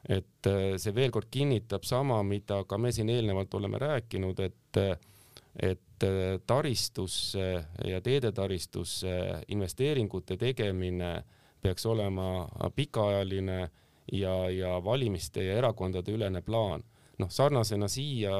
Et 0.09 0.49
see 0.81 0.95
veel 0.97 1.13
kord 1.13 1.29
kinnitab 1.31 1.85
sama, 1.85 2.17
mida 2.25 2.63
ka 2.67 2.81
me 2.81 2.91
siin 2.91 3.13
eelnevalt 3.13 3.53
oleme 3.61 3.79
rääkinud, 3.79 4.41
et 4.41 4.81
et 5.55 6.03
taristusse 6.47 7.65
ja 7.87 8.01
teedetaristusse 8.03 9.11
investeeringute 9.47 10.37
tegemine 10.37 11.23
peaks 11.61 11.85
olema 11.85 12.47
pikaajaline 12.75 13.69
ja, 14.11 14.49
ja 14.49 14.83
valimiste 14.83 15.43
ja 15.43 15.57
erakondade 15.57 16.11
ülene 16.11 16.41
plaan. 16.41 16.83
noh, 17.17 17.29
sarnasena 17.31 17.87
siia 17.87 18.35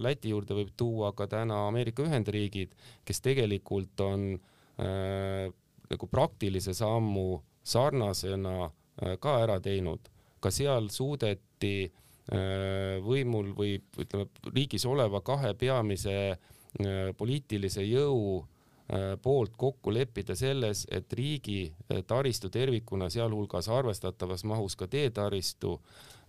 Läti 0.00 0.30
juurde 0.32 0.56
võib 0.56 0.70
tuua 0.76 1.12
ka 1.12 1.26
täna 1.28 1.66
Ameerika 1.68 2.02
Ühendriigid, 2.06 2.72
kes 3.04 3.20
tegelikult 3.20 4.00
on 4.00 4.30
äh, 4.80 5.52
nagu 5.90 6.08
praktilise 6.08 6.74
sammu 6.74 7.42
sarnasena 7.62 8.56
äh, 8.64 9.18
ka 9.20 9.36
ära 9.44 9.60
teinud. 9.60 10.08
ka 10.40 10.50
seal 10.50 10.88
suudeti 10.90 11.76
äh, 11.84 12.01
võimul 13.02 13.48
või 13.56 13.80
ütleme 13.98 14.28
riigis 14.54 14.84
oleva 14.86 15.20
kahe 15.26 15.54
peamise 15.58 16.14
äh, 16.30 17.08
poliitilise 17.18 17.82
jõu 17.82 18.44
Äh, 18.92 19.16
poolt 19.22 19.54
kokku 19.56 19.92
leppida 19.94 20.34
selles, 20.36 20.82
et 20.92 21.12
riigi 21.16 21.70
äh, 21.70 22.02
taristu 22.04 22.50
tervikuna, 22.52 23.06
sealhulgas 23.08 23.70
arvestatavas 23.72 24.42
mahus 24.44 24.74
ka 24.76 24.88
teetaristu, 24.90 25.78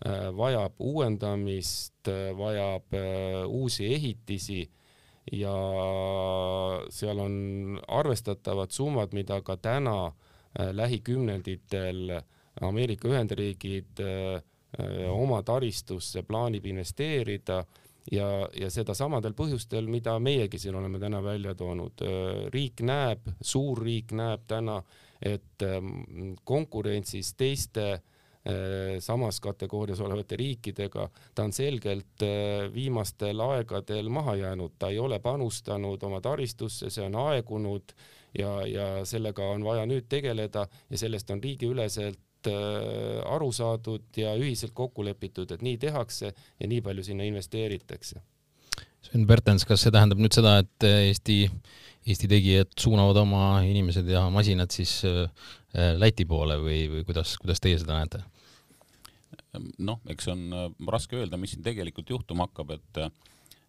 äh, 0.05 0.29
vajab 0.37 0.79
uuendamist, 0.79 2.07
vajab 2.37 2.95
uusi 3.49 3.89
ehitisi 3.95 4.61
ja 5.31 5.55
seal 6.93 7.19
on 7.19 7.35
arvestatavad 7.87 8.71
summad, 8.71 9.11
mida 9.13 9.41
ka 9.41 9.57
täna 9.57 10.13
lähikümnenditel 10.53 12.19
Ameerika 12.61 13.07
Ühendriigid 13.07 13.99
oma 15.09 15.43
taristusse 15.45 16.23
plaanib 16.25 16.65
investeerida 16.65 17.59
ja, 18.11 18.27
ja 18.57 18.69
seda 18.73 18.95
samadel 18.97 19.35
põhjustel, 19.37 19.87
mida 19.91 20.15
meiegi 20.19 20.59
siin 20.59 20.75
oleme 20.75 20.99
täna 20.99 21.21
välja 21.23 21.55
toonud. 21.55 22.01
riik 22.53 22.81
näeb, 22.81 23.27
suur 23.41 23.83
riik 23.83 24.11
näeb 24.17 24.47
täna, 24.47 24.81
et 25.23 25.63
ähm, 25.63 26.33
konkurentsis 26.43 27.33
teiste 27.39 27.85
äh, 27.93 28.01
samas 28.99 29.39
kategoorias 29.39 30.01
olevate 30.03 30.35
riikidega, 30.39 31.07
ta 31.35 31.45
on 31.47 31.53
selgelt 31.55 32.25
äh, 32.25 32.67
viimastel 32.73 33.39
aegadel 33.39 34.09
maha 34.09 34.35
jäänud, 34.35 34.75
ta 34.79 34.89
ei 34.91 34.99
ole 34.99 35.19
panustanud 35.19 36.03
oma 36.03 36.21
taristusse, 36.21 36.89
see 36.89 37.05
on 37.05 37.15
aegunud 37.29 37.95
ja, 38.39 38.51
ja 38.67 38.85
sellega 39.05 39.49
on 39.53 39.65
vaja 39.65 39.87
nüüd 39.89 40.09
tegeleda 40.09 40.67
ja 40.89 40.97
sellest 40.97 41.31
on 41.31 41.43
riigiüleselt 41.43 42.21
Äh, 42.47 43.21
aru 43.31 43.51
saadud 43.55 44.17
ja 44.19 44.33
ühiselt 44.35 44.73
kokku 44.75 45.03
lepitud, 45.05 45.51
et 45.53 45.61
nii 45.63 45.77
tehakse 45.79 46.33
ja 46.33 46.67
nii 46.67 46.81
palju 46.83 47.05
sinna 47.07 47.23
investeeritakse. 47.27 48.19
Sven 49.03 49.23
Bertens, 49.27 49.63
kas 49.67 49.83
see 49.83 49.93
tähendab 49.93 50.19
nüüd 50.19 50.35
seda, 50.35 50.57
et 50.63 50.87
Eesti, 50.87 51.37
Eesti 52.07 52.27
tegijad 52.31 52.73
suunavad 52.79 53.21
oma 53.21 53.45
inimesed 53.67 54.09
ja 54.11 54.25
masinad 54.33 54.75
siis 54.75 54.97
äh, 55.07 55.23
Läti 55.99 56.27
poole 56.27 56.59
või, 56.59 56.81
või 56.91 57.05
kuidas, 57.07 57.37
kuidas 57.39 57.63
teie 57.63 57.79
seda 57.79 58.01
näete? 58.01 58.23
noh, 59.85 59.99
eks 60.09 60.27
on 60.33 60.43
äh, 60.51 60.69
raske 60.91 61.21
öelda, 61.21 61.39
mis 61.39 61.55
siin 61.55 61.63
tegelikult 61.63 62.11
juhtuma 62.11 62.49
hakkab, 62.49 62.75
et 62.75 63.03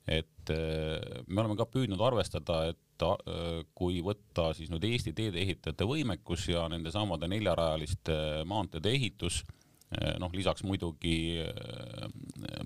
et 0.06 0.52
me 0.52 1.40
oleme 1.40 1.56
ka 1.56 1.66
püüdnud 1.70 2.00
arvestada, 2.04 2.64
et 2.70 2.80
ta, 3.00 3.14
kui 3.74 4.02
võtta 4.04 4.50
siis 4.56 4.70
nüüd 4.70 4.84
Eesti 4.86 5.14
teedeehitajate 5.16 5.86
võimekus 5.88 6.48
ja 6.50 6.66
nende 6.70 6.92
samade 6.94 7.28
neljarajaliste 7.32 8.16
maanteede 8.48 8.92
ehitus, 8.94 9.42
noh, 10.20 10.32
lisaks 10.34 10.64
muidugi 10.66 11.40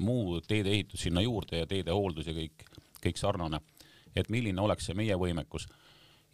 muu 0.03 0.41
teedeehitus 0.49 1.07
sinna 1.07 1.23
juurde 1.25 1.63
ja 1.63 1.71
teede 1.71 1.95
hooldus 1.95 2.29
ja 2.29 2.35
kõik, 2.37 2.67
kõik 3.05 3.21
sarnane, 3.21 3.63
et 4.17 4.29
milline 4.33 4.61
oleks 4.65 4.91
see 4.91 4.99
meie 4.99 5.17
võimekus? 5.19 5.69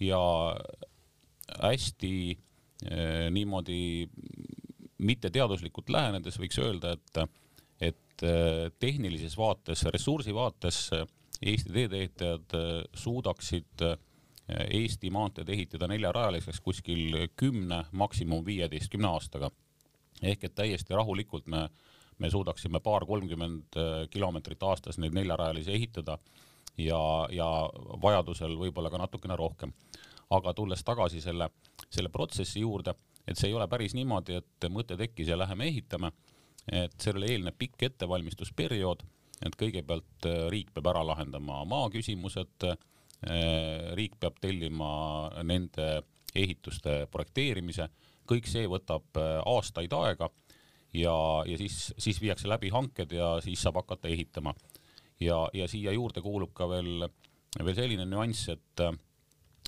Ja 0.02 0.18
hästi 1.60 2.14
niimoodi 3.34 4.08
mitteteaduslikult 5.04 5.90
lähenedes 5.92 6.38
võiks 6.40 6.58
öelda, 6.62 6.94
et, 6.96 7.24
et 8.24 8.78
tehnilises 8.80 9.36
vaates, 9.38 9.84
ressursi 9.94 10.34
vaates 10.34 10.90
Eesti 11.44 11.72
teedeehitajad 11.72 12.54
äh, 12.54 12.82
suudaksid 12.94 13.86
Eesti 14.44 15.08
maanteed 15.10 15.48
ehitada 15.48 15.88
neljarajaliseks 15.88 16.60
kuskil 16.60 17.28
kümne, 17.36 17.84
maksimum 17.92 18.44
viieteistkümne 18.44 19.08
aastaga. 19.08 19.50
ehk 20.22 20.44
et 20.44 20.54
täiesti 20.54 20.94
rahulikult 20.94 21.46
me, 21.46 21.68
me 22.18 22.30
suudaksime 22.30 22.80
paar-kolmkümmend 22.80 23.78
kilomeetrit 24.10 24.62
aastas 24.62 24.98
neid 24.98 25.16
neljarajalisi 25.16 25.72
ehitada 25.72 26.18
ja, 26.78 27.28
ja 27.30 27.48
vajadusel 28.02 28.56
võib-olla 28.58 28.90
ka 28.90 28.98
natukene 28.98 29.36
rohkem. 29.36 29.72
aga 30.30 30.54
tulles 30.54 30.80
tagasi 30.84 31.20
selle, 31.20 31.50
selle 31.92 32.08
protsessi 32.08 32.60
juurde, 32.60 32.94
et 33.28 33.36
see 33.38 33.50
ei 33.50 33.54
ole 33.54 33.66
päris 33.68 33.94
niimoodi, 33.94 34.38
et 34.40 34.66
mõte 34.72 34.96
tekkis 34.96 35.28
ja 35.28 35.36
läheme 35.38 35.68
ehitame, 35.68 36.10
et 36.72 36.94
sellele 37.00 37.32
eelneb 37.34 37.56
pikk 37.58 37.82
ettevalmistusperiood 37.90 39.02
et 39.42 39.56
kõigepealt 39.58 40.28
äh, 40.28 40.46
riik 40.52 40.72
peab 40.74 40.90
ära 40.92 41.04
lahendama 41.06 41.62
maaküsimused, 41.68 42.66
äh, 42.68 43.92
riik 43.98 44.18
peab 44.20 44.38
tellima 44.42 44.90
nende 45.46 46.02
ehituste 46.34 47.04
projekteerimise, 47.12 47.88
kõik 48.28 48.48
see 48.50 48.68
võtab 48.70 49.20
äh, 49.20 49.38
aastaid 49.50 49.92
aega 49.96 50.30
ja, 50.94 51.16
ja 51.46 51.58
siis, 51.60 51.88
siis 51.98 52.20
viiakse 52.22 52.50
läbi 52.50 52.72
hanked 52.74 53.12
ja 53.14 53.36
siis 53.44 53.62
saab 53.62 53.82
hakata 53.82 54.08
ehitama. 54.12 54.54
ja, 55.20 55.48
ja 55.52 55.68
siia 55.68 55.92
juurde 55.92 56.20
kuulub 56.22 56.54
ka 56.54 56.68
veel, 56.68 57.08
veel 57.60 57.76
selline 57.76 58.06
nüanss, 58.08 58.48
et 58.48 58.86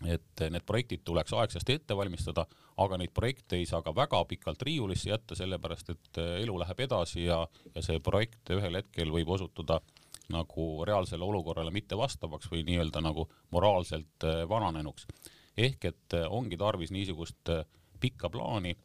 et 0.04 0.40
need 0.52 0.60
projektid 0.68 1.00
tuleks 1.08 1.32
aegsasti 1.32 1.72
ette 1.72 1.96
valmistada, 1.96 2.42
aga 2.82 2.98
neid 3.00 3.12
projekte 3.16 3.56
ei 3.56 3.66
saa 3.68 3.80
ka 3.84 3.94
väga 3.96 4.22
pikalt 4.28 4.62
riiulisse 4.66 5.10
jätta, 5.10 5.36
sellepärast 5.38 5.92
et 5.94 6.20
äh, 6.20 6.32
elu 6.42 6.58
läheb 6.60 6.82
edasi 6.86 7.24
ja, 7.24 7.40
ja 7.74 7.84
see 7.84 8.00
projekt 8.04 8.52
ühel 8.52 8.80
hetkel 8.80 9.12
võib 9.14 9.32
osutuda 9.36 9.80
nagu 10.34 10.66
reaalsele 10.84 11.24
olukorrale 11.24 11.70
mittevastavaks 11.72 12.50
või 12.52 12.64
nii-öelda 12.68 13.00
nagu 13.04 13.28
moraalselt 13.54 14.26
äh, 14.28 14.42
vananenuks. 14.48 15.06
ehk 15.56 15.84
et 15.84 16.18
äh, 16.18 16.26
ongi 16.28 16.56
tarvis 16.56 16.92
niisugust 16.92 17.52
pikka 18.00 18.28
plaani, 18.30 18.76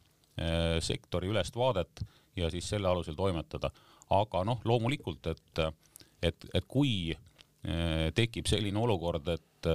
sektori 0.80 1.28
ülest 1.28 1.56
vaadet 1.60 2.00
ja 2.36 2.48
siis 2.50 2.64
selle 2.64 2.88
alusel 2.88 3.14
toimetada. 3.14 3.70
aga 4.10 4.40
noh, 4.44 4.60
loomulikult, 4.64 5.26
et, 5.26 5.60
et, 6.22 6.46
et 6.54 6.64
kui 6.66 7.12
tekib 8.16 8.48
selline 8.48 8.78
olukord, 8.80 9.28
et 9.28 9.68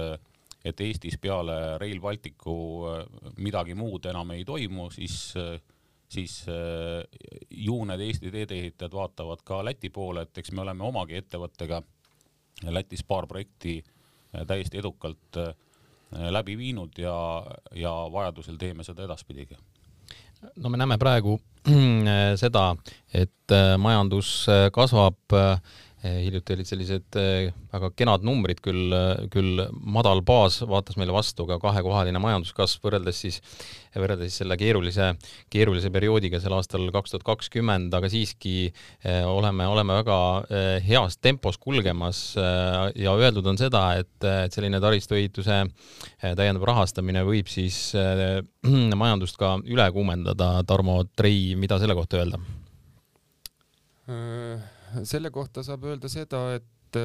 et 0.64 0.80
Eestis 0.80 1.18
peale 1.20 1.78
Rail 1.78 2.00
Balticu 2.00 2.54
äh, 2.88 3.04
midagi 3.38 3.76
muud 3.78 4.08
enam 4.10 4.30
ei 4.34 4.44
toimu, 4.44 4.88
siis, 4.90 5.34
äh, 5.38 5.60
siis 6.08 6.40
äh, 6.48 7.04
ju 7.50 7.78
need 7.88 8.02
Eesti 8.08 8.32
teedeehitajad 8.34 8.94
vaatavad 8.94 9.44
ka 9.44 9.62
Läti 9.64 9.90
poole, 9.90 10.26
et 10.26 10.42
eks 10.42 10.52
me 10.52 10.64
oleme 10.66 10.84
omagi 10.88 11.18
ettevõttega 11.20 11.82
Lätis 12.74 13.04
paar 13.06 13.28
projekti 13.30 13.78
täiesti 14.46 14.80
edukalt 14.80 15.36
läbi 16.10 16.56
viinud 16.58 16.98
ja, 16.98 17.14
ja 17.78 17.92
vajadusel 18.12 18.56
teeme 18.58 18.84
seda 18.84 19.04
edaspidigi. 19.06 19.54
No 20.58 20.68
me 20.68 20.76
näeme 20.80 20.98
praegu 20.98 21.36
seda, 22.42 22.64
et 23.14 23.54
majandus 23.78 24.32
kasvab 24.74 25.38
Eh, 25.38 25.58
hiljuti 26.02 26.54
olid 26.54 26.68
sellised 26.68 27.16
eh, 27.18 27.48
väga 27.72 27.90
kenad 27.98 28.22
numbrid, 28.26 28.60
küll, 28.62 28.92
küll 29.32 29.64
madal 29.72 30.22
baas 30.26 30.60
vaatas 30.62 30.98
meile 31.00 31.14
vastu, 31.14 31.42
aga 31.48 31.58
kahekohaline 31.62 32.20
majanduskasv 32.22 32.84
võrreldes 32.86 33.18
siis, 33.24 33.40
võrreldes 33.96 34.30
siis 34.30 34.44
selle 34.44 34.58
keerulise, 34.60 35.10
keerulise 35.50 35.90
perioodiga 35.94 36.38
sel 36.42 36.54
aastal 36.54 36.86
kaks 36.94 37.14
tuhat 37.14 37.26
kakskümmend, 37.26 37.90
aga 37.98 38.10
siiski 38.12 38.54
eh, 38.68 39.26
oleme, 39.26 39.66
oleme 39.66 39.98
väga 39.98 40.20
heas 40.86 41.18
tempos 41.18 41.58
kulgemas 41.58 42.20
ja 42.38 43.12
öeldud 43.18 43.46
on 43.50 43.58
seda, 43.58 43.82
et, 43.98 44.14
et 44.22 44.54
selline 44.54 44.78
taristuehituse 44.82 45.60
täiendav 46.22 46.66
rahastamine 46.70 47.24
võib 47.26 47.50
siis 47.50 47.90
majandust 49.02 49.38
ka 49.40 49.56
üle 49.66 49.90
kuumendada. 49.94 50.58
Tarmo 50.68 51.00
Trei, 51.16 51.54
mida 51.58 51.78
selle 51.82 51.98
kohta 51.98 52.22
öelda? 52.22 52.42
Äh, 54.88 55.04
selle 55.08 55.30
kohta 55.30 55.62
saab 55.66 55.84
öelda 55.88 56.08
seda, 56.12 56.42
et, 56.56 56.98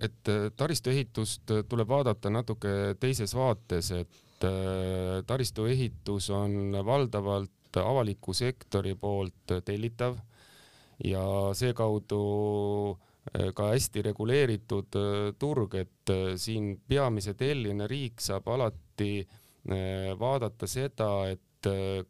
et 0.00 0.30
taristuehitust 0.56 1.52
tuleb 1.68 1.88
vaadata 1.88 2.32
natuke 2.32 2.96
teises 3.00 3.34
vaates, 3.36 3.90
et 3.92 4.46
taristuehitus 5.28 6.30
on 6.32 6.72
valdavalt 6.86 7.76
avaliku 7.76 8.32
sektori 8.34 8.94
poolt 8.96 9.52
tellitav 9.66 10.16
ja 11.04 11.22
seekaudu 11.54 12.22
ka 13.54 13.68
hästi 13.74 14.06
reguleeritud 14.08 14.96
turg, 15.38 15.76
et 15.76 16.14
siin 16.40 16.72
peamise 16.88 17.36
tellijana 17.36 17.84
riik 17.90 18.24
saab 18.24 18.48
alati 18.48 19.12
vaadata 20.18 20.66
seda, 20.66 21.10
et 21.28 21.44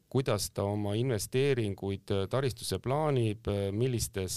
kuidas 0.09 0.51
ta 0.55 0.65
oma 0.69 0.95
investeeringuid 0.95 2.13
taristusse 2.31 2.79
plaanib, 2.79 3.49
millistes 3.73 4.37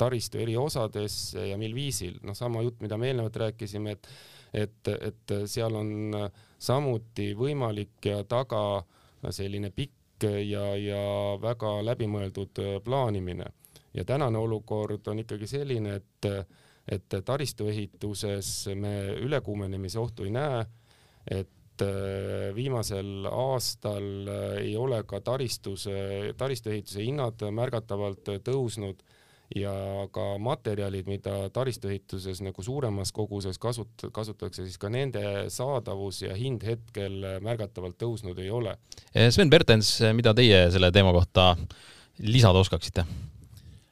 taristu 0.00 0.38
eri 0.40 0.56
osadesse 0.56 1.48
ja 1.50 1.56
mil 1.60 1.74
viisil, 1.76 2.20
noh, 2.24 2.36
sama 2.36 2.62
jutt, 2.64 2.80
mida 2.80 2.96
me 2.96 3.10
eelnevalt 3.10 3.40
rääkisime, 3.44 3.96
et 3.96 4.12
et, 4.52 4.88
et 4.88 5.32
seal 5.46 5.76
on 5.78 6.16
samuti 6.58 7.30
võimalik 7.38 8.08
ja 8.10 8.24
taga 8.28 8.82
selline 9.30 9.70
pikk 9.70 10.26
ja, 10.26 10.64
ja 10.76 11.02
väga 11.42 11.78
läbimõeldud 11.86 12.62
plaanimine. 12.84 13.46
ja 13.94 14.04
tänane 14.04 14.38
olukord 14.38 15.06
on 15.08 15.18
ikkagi 15.18 15.46
selline, 15.46 15.94
et, 15.94 16.26
et 16.88 17.16
taristuehituses 17.24 18.68
me 18.74 19.14
ülekuumenemise 19.22 19.98
ohtu 19.98 20.24
ei 20.24 20.30
näe, 20.30 20.64
et 21.30 21.50
viimasel 22.56 23.28
aastal 23.30 24.28
ei 24.60 24.74
ole 24.76 25.02
ka 25.08 25.20
taristus, 25.24 25.86
taristuehituse 26.38 27.04
hinnad 27.04 27.42
märgatavalt 27.56 28.28
tõusnud 28.46 29.02
ja 29.56 29.72
ka 30.14 30.26
materjalid, 30.38 31.08
mida 31.10 31.48
taristuehituses 31.54 32.42
nagu 32.44 32.62
suuremas 32.62 33.10
koguses 33.12 33.58
kasut-, 33.58 34.06
kasutatakse, 34.14 34.66
siis 34.66 34.78
ka 34.78 34.90
nende 34.92 35.48
saadavus 35.50 36.22
ja 36.22 36.36
hind 36.38 36.62
hetkel 36.66 37.18
märgatavalt 37.42 37.98
tõusnud 37.98 38.38
ei 38.42 38.50
ole. 38.54 38.76
Sven 39.30 39.50
Bertens, 39.50 39.96
mida 40.14 40.34
teie 40.38 40.68
selle 40.70 40.92
teema 40.94 41.14
kohta 41.16 41.54
lisada 42.22 42.62
oskaksite? 42.62 43.06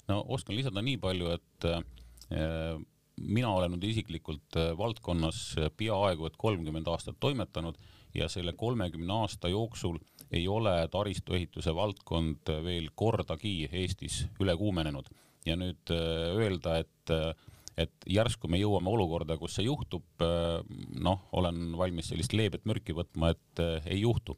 no 0.09 0.23
oskan 0.33 0.57
lisada 0.57 0.83
nii 0.85 0.97
palju, 1.03 1.35
et 1.37 1.67
äh, 1.69 2.79
mina 3.21 3.53
olen 3.55 3.77
nüüd 3.77 3.89
isiklikult 3.91 4.57
äh, 4.57 4.73
valdkonnas 4.79 5.57
peaaegu 5.77 6.27
et 6.29 6.37
kolmkümmend 6.37 6.87
aastat 6.91 7.19
toimetanud 7.21 7.79
ja 8.15 8.29
selle 8.29 8.53
kolmekümne 8.53 9.13
aasta 9.13 9.49
jooksul 9.53 9.99
ei 10.31 10.49
ole 10.49 10.75
taristuehituse 10.93 11.75
valdkond 11.75 12.51
veel 12.65 12.91
kordagi 12.95 13.69
Eestis 13.73 14.25
üle 14.41 14.57
kuumenenud 14.57 15.09
ja 15.49 15.57
nüüd 15.59 15.93
äh, 15.95 16.35
öelda, 16.39 16.81
et 16.85 17.15
äh, 17.15 17.31
et 17.79 18.09
järsku 18.11 18.49
me 18.51 18.59
jõuame 18.59 18.91
olukorda, 18.91 19.37
kus 19.39 19.55
see 19.55 19.69
juhtub, 19.69 20.03
äh, 20.25 20.59
noh, 20.99 21.29
olen 21.39 21.77
valmis 21.79 22.09
sellist 22.11 22.35
leebet 22.35 22.65
mürki 22.67 22.97
võtma, 22.97 23.31
et 23.37 23.63
ei 23.87 24.01
juhtu. 24.03 24.35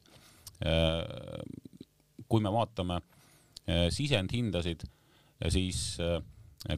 kui 2.29 2.41
me 2.45 2.51
vaatame 2.53 2.99
sisendhindasid, 3.89 4.83
siis 5.49 5.97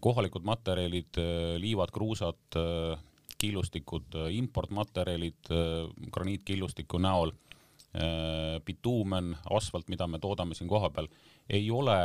kohalikud 0.02 0.46
materjalid, 0.48 1.18
liivad, 1.60 1.92
kruusad, 1.92 2.56
killustikud, 3.38 4.16
importmaterjalid 4.32 5.50
graniitkillustiku 6.12 7.02
näol, 7.04 7.34
bituumen, 8.66 9.34
asfalt, 9.52 9.90
mida 9.92 10.08
me 10.08 10.22
toodame 10.24 10.56
siin 10.56 10.72
kohapeal, 10.72 11.10
ei 11.50 11.68
ole 11.72 11.98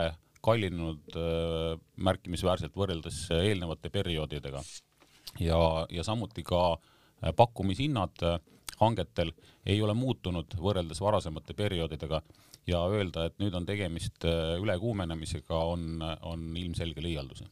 kallinenud 0.44 1.16
äh, 1.16 1.80
märkimisväärselt 1.96 2.76
võrreldes 2.76 3.26
äh, 3.32 3.48
eelnevate 3.50 3.90
perioodidega. 3.90 4.62
ja, 5.40 5.58
ja 5.90 6.04
samuti 6.04 6.42
ka 6.42 6.62
äh, 6.72 7.34
pakkumishinnad 7.36 8.22
hangetel 8.78 9.32
ei 9.66 9.82
ole 9.82 9.94
muutunud 9.94 10.54
võrreldes 10.62 11.00
varasemate 11.02 11.54
perioodidega 11.54 12.22
ja 12.66 12.84
öelda, 12.86 13.26
et 13.26 13.38
nüüd 13.42 13.54
on 13.54 13.66
tegemist 13.66 14.24
ülekuumenemisega, 14.60 15.56
on, 15.56 16.02
on 16.22 16.56
ilmselge 16.56 17.02
liialdus 17.02 17.42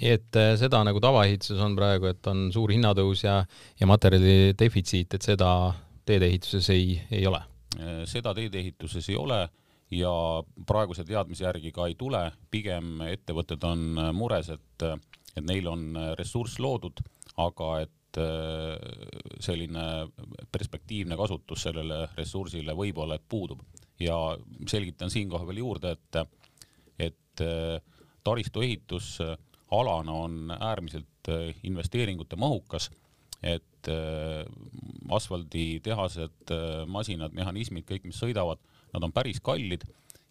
nii 0.00 0.12
et 0.14 0.38
seda 0.56 0.80
nagu 0.86 1.00
tavaehituses 1.04 1.60
on 1.60 1.74
praegu, 1.76 2.08
et 2.08 2.26
on 2.30 2.46
suur 2.54 2.72
hinnatõus 2.72 3.24
ja, 3.26 3.42
ja 3.80 3.88
materjali 3.90 4.54
defitsiit, 4.58 5.18
et 5.18 5.26
seda 5.26 5.50
teedeehituses 6.08 6.70
ei, 6.72 6.96
ei 7.10 7.26
ole? 7.28 7.42
seda 8.08 8.34
teedeehituses 8.36 9.06
ei 9.08 9.16
ole 9.16 9.38
ja 9.92 10.12
praeguse 10.66 11.04
teadmise 11.04 11.44
järgi 11.44 11.72
ka 11.74 11.86
ei 11.88 11.96
tule, 11.98 12.22
pigem 12.50 13.02
ettevõtted 13.06 13.64
on 13.68 14.00
mures, 14.16 14.48
et, 14.54 14.86
et 15.36 15.44
neil 15.44 15.68
on 15.70 15.84
ressurss 16.18 16.60
loodud, 16.62 17.02
aga 17.42 17.68
et 17.84 18.20
äh, 18.20 18.76
selline 19.40 19.86
perspektiivne 20.52 21.16
kasutus 21.20 21.66
sellele 21.68 22.06
ressursile 22.16 22.76
võib-olla, 22.76 23.16
et 23.16 23.28
puudub. 23.28 23.60
ja 24.00 24.16
selgitan 24.66 25.10
siinkohal 25.10 25.46
veel 25.46 25.60
juurde, 25.62 25.92
et, 25.94 26.16
et 26.98 27.44
äh, 27.44 27.78
taristuehitus 28.24 29.18
alana 29.72 30.12
on 30.12 30.52
äärmiselt 30.58 31.28
äh, 31.28 31.54
investeeringute 31.62 32.36
mahukas, 32.36 32.90
et 33.42 33.88
asfalditehased, 35.10 36.52
masinad, 36.86 37.32
mehhanismid, 37.34 37.82
kõik, 37.88 38.04
mis 38.06 38.20
sõidavad 38.22 38.60
nad 38.92 39.02
on 39.02 39.12
päris 39.12 39.40
kallid 39.40 39.84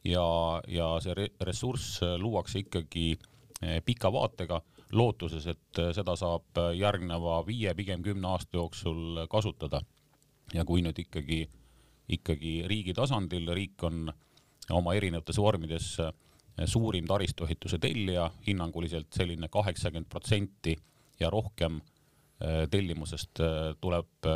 ja, 0.05 0.25
ja 0.67 0.93
see 1.03 1.15
re 1.17 1.27
ressurss 1.45 2.01
luuakse 2.21 2.63
ikkagi 2.65 3.07
eh, 3.15 3.79
pika 3.85 4.11
vaatega, 4.13 4.61
lootuses, 4.97 5.47
et 5.47 5.81
eh, 5.81 5.91
seda 5.95 6.15
saab 6.19 6.61
järgneva 6.77 7.41
viie, 7.47 7.73
pigem 7.77 8.03
kümne 8.05 8.33
aasta 8.33 8.59
jooksul 8.59 9.25
kasutada. 9.31 9.81
ja 10.53 10.65
kui 10.67 10.81
nüüd 10.83 10.97
ikkagi, 10.99 11.45
ikkagi 12.11 12.63
riigi 12.67 12.93
tasandil, 12.93 13.53
riik 13.55 13.83
on 13.87 14.11
oma 14.69 14.93
erinevates 14.93 15.37
vormides 15.37 15.93
eh, 15.99 16.11
suurim 16.65 17.05
taristuehituse 17.07 17.79
tellija, 17.79 18.29
hinnanguliselt 18.47 19.13
selline 19.15 19.47
kaheksakümmend 19.51 20.09
protsenti 20.09 20.75
ja 21.19 21.29
rohkem 21.29 21.79
tellimusest 22.71 23.39
tuleb 23.81 24.27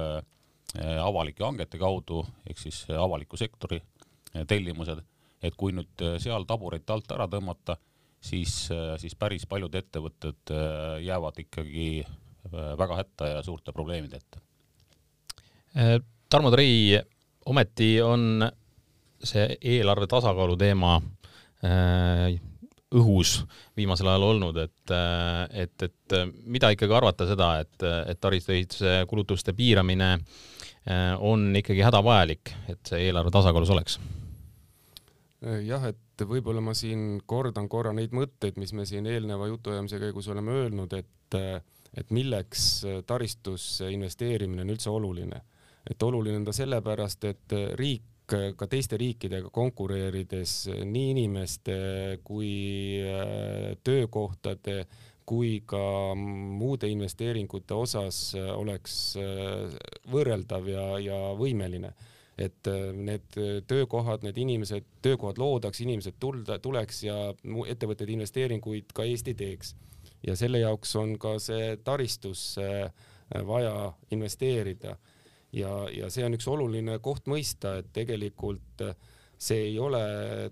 avalike 1.01 1.43
hangete 1.43 1.77
kaudu 1.81 2.21
ehk 2.49 2.59
siis 2.61 2.83
avaliku 2.93 3.37
sektori 3.37 3.81
tellimused, 4.47 4.99
et 5.43 5.55
kui 5.55 5.73
nüüd 5.75 6.03
äh, 6.03 6.17
seal 6.21 6.45
tabureid 6.49 6.89
alt 6.91 7.11
ära 7.15 7.27
tõmmata, 7.31 7.77
siis, 8.19 8.65
äh, 8.73 8.95
siis 8.99 9.15
päris 9.15 9.45
paljud 9.47 9.75
ettevõtted 9.75 10.51
äh, 10.51 10.99
jäävad 11.05 11.39
ikkagi 11.45 11.89
väga 12.55 12.95
hätta 12.99 13.27
ja 13.27 13.37
suurte 13.41 13.73
probleemide 13.73 14.19
ette. 14.21 14.37
Tarmo 16.29 16.51
Trei, 16.53 16.93
ometi 17.49 17.87
on 18.05 18.45
see 19.17 19.47
eelarve 19.65 20.05
tasakaalu 20.07 20.53
teema 20.61 20.91
õhus 22.95 23.31
viimasel 23.77 24.07
ajal 24.11 24.25
olnud, 24.27 24.57
et, 24.61 24.93
et, 25.63 25.87
et 25.87 26.17
mida 26.45 26.69
ikkagi 26.75 26.93
arvata 26.95 27.27
seda, 27.27 27.49
et, 27.63 27.87
et 28.11 28.19
taristuehituse 28.21 29.01
kulutuste 29.09 29.55
piiramine 29.57 30.11
on 31.25 31.49
ikkagi 31.57 31.81
hädavajalik, 31.81 32.53
et 32.71 32.93
see 32.93 33.07
eelarve 33.07 33.33
tasakaalus 33.33 33.73
oleks 33.73 33.97
Äh, 35.45 35.61
jah, 35.67 35.83
et 35.91 36.25
võib-olla 36.25 36.63
ma 36.63 36.73
siin 36.77 37.19
kordan 37.27 37.67
korra 37.69 37.93
neid 37.93 38.15
mõtteid, 38.15 38.57
mis 38.61 38.73
me 38.73 38.85
siin 38.87 39.05
eelneva 39.09 39.49
jutuajamise 39.51 39.99
käigus 40.01 40.29
oleme 40.31 40.55
öelnud, 40.61 40.93
et, 40.97 41.37
äh, 41.37 41.59
et 41.93 42.13
milleks 42.15 42.63
äh, 42.87 43.01
taristusse 43.07 43.91
investeerimine 43.93 44.65
on 44.65 44.73
üldse 44.75 44.89
oluline. 44.93 45.41
et 45.85 46.01
oluline 46.01 46.39
on 46.39 46.45
ta 46.47 46.53
sellepärast, 46.55 47.23
et 47.29 47.53
riik 47.77 48.14
ka 48.25 48.67
teiste 48.69 48.97
riikidega 48.97 49.51
konkureerides 49.53 50.53
nii 50.85 51.11
inimeste 51.13 51.75
kui 52.25 52.53
töökohtade 53.85 54.85
kui 55.25 55.59
ka 55.65 56.13
muude 56.15 56.89
investeeringute 56.89 57.73
osas 57.73 58.33
oleks 58.35 58.97
võrreldav 60.09 60.67
ja, 60.69 60.85
ja 61.01 61.21
võimeline 61.37 61.93
et 62.37 62.67
äh, 62.67 62.91
need 62.93 63.37
äh, 63.37 63.61
töökohad, 63.67 64.23
need 64.23 64.37
inimesed, 64.37 64.85
töökohad 65.01 65.39
loodaks, 65.39 65.79
inimesed 65.81 66.17
tulda, 66.19 66.59
tuleks 66.59 67.03
ja 67.07 67.17
ettevõtted 67.71 68.11
investeeringuid 68.11 68.91
ka 68.95 69.07
Eesti 69.07 69.35
teeks. 69.39 69.75
ja 70.25 70.35
selle 70.35 70.59
jaoks 70.59 70.95
on 70.95 71.17
ka 71.21 71.37
see 71.39 71.75
taristusse 71.83 72.67
äh, 72.83 73.45
vaja 73.47 73.93
investeerida. 74.11 74.97
Ja, 75.55 75.73
ja 75.91 76.11
see 76.11 76.25
on 76.27 76.35
üks 76.37 76.47
oluline 76.51 76.99
koht 77.03 77.29
mõista, 77.31 77.77
et 77.79 77.91
tegelikult 77.95 78.83
see 79.35 79.71
ei 79.71 79.79
ole, 79.79 80.01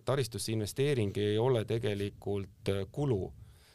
taristusse 0.06 0.52
investeering 0.56 1.16
ei 1.18 1.38
ole 1.40 1.64
tegelikult 1.68 2.72
kulu 2.92 3.24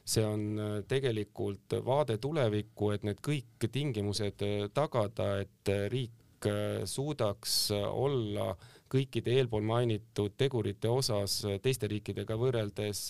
see 0.08 0.24
on 0.24 0.60
tegelikult 0.88 1.76
vaade 1.84 2.16
tulevikku, 2.22 2.92
et 2.94 3.04
need 3.04 3.20
kõik 3.24 3.68
tingimused 3.72 4.44
tagada, 4.74 5.28
et 5.44 5.72
riik 5.92 6.48
suudaks 6.88 7.56
olla 7.76 8.52
kõikide 8.88 9.34
eelpool 9.36 9.66
mainitud 9.68 10.36
tegurite 10.38 10.88
osas 10.88 11.42
teiste 11.62 11.90
riikidega 11.90 12.38
võrreldes 12.40 13.08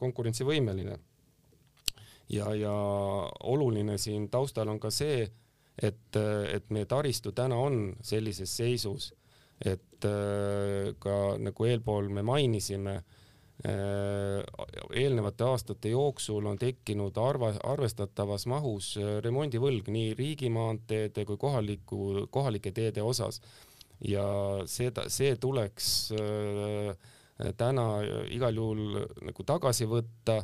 konkurentsivõimeline. 0.00 0.96
ja, 2.30 2.54
ja 2.54 2.74
oluline 3.52 3.98
siin 3.98 4.30
taustal 4.30 4.68
on 4.68 4.80
ka 4.80 4.90
see, 4.90 5.26
et, 5.82 6.16
et 6.16 6.70
meie 6.70 6.86
taristu 6.86 7.32
täna 7.32 7.58
on 7.58 7.94
sellises 8.02 8.52
seisus, 8.56 9.12
et 9.64 10.06
ka 11.00 11.18
nagu 11.40 11.66
eelpool 11.66 12.10
me 12.12 12.22
mainisime, 12.26 12.98
eelnevate 13.64 15.46
aastate 15.46 15.92
jooksul 15.94 16.46
on 16.50 16.58
tekkinud 16.60 17.16
arva, 17.22 17.52
arvestatavas 17.70 18.48
mahus 18.50 18.94
remondivõlg 19.24 19.88
nii 19.94 20.14
riigimaanteede 20.18 21.24
kui 21.24 21.38
kohaliku, 21.40 22.26
kohalike 22.34 22.74
teede 22.74 23.02
osas. 23.02 23.40
Ja 24.04 24.26
seda, 24.68 25.06
see 25.08 25.36
tuleks 25.40 26.10
täna 27.56 27.86
igal 28.34 28.58
juhul 28.58 28.98
nagu 29.22 29.46
tagasi 29.46 29.86
võtta 29.88 30.42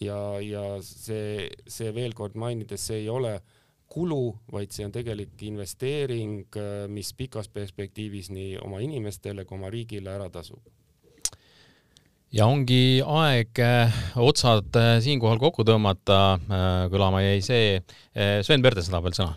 ja, 0.00 0.20
ja 0.44 0.64
see, 0.84 1.48
see 1.66 1.90
veel 1.96 2.14
kord 2.14 2.36
mainides, 2.38 2.86
see 2.86 3.02
ei 3.02 3.08
ole 3.10 3.38
kulu, 3.90 4.36
vaid 4.52 4.70
see 4.74 4.86
on 4.86 4.92
tegelik 4.94 5.40
investeering, 5.42 6.46
mis 6.94 7.10
pikas 7.18 7.50
perspektiivis 7.50 8.30
nii 8.30 8.58
oma 8.62 8.78
inimestele 8.84 9.44
kui 9.44 9.58
oma 9.58 9.70
riigile 9.72 10.12
ära 10.14 10.28
tasub. 10.30 10.62
Ja 12.30 12.46
ongi 12.46 13.02
aeg 13.02 13.58
äh, 13.58 13.94
otsad 14.22 14.76
äh, 14.78 15.00
siinkohal 15.02 15.40
kokku 15.42 15.64
tõmmata, 15.66 16.18
äh, 16.38 16.66
kõlama 16.92 17.24
jäi 17.24 17.40
see, 17.42 17.80
Sven 18.46 18.62
Perdes 18.62 18.86
tahab 18.86 19.08
veel 19.08 19.16
sõna. 19.18 19.32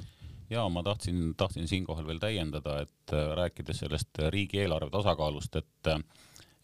Ja 0.53 0.67
ma 0.69 0.83
tahtsin, 0.85 1.31
tahtsin 1.37 1.65
siinkohal 1.65 2.05
veel 2.05 2.19
täiendada, 2.21 2.83
et 2.85 3.13
rääkides 3.39 3.81
sellest 3.81 4.21
riigieelarve 4.33 4.91
tasakaalust, 4.93 5.57
et 5.57 5.93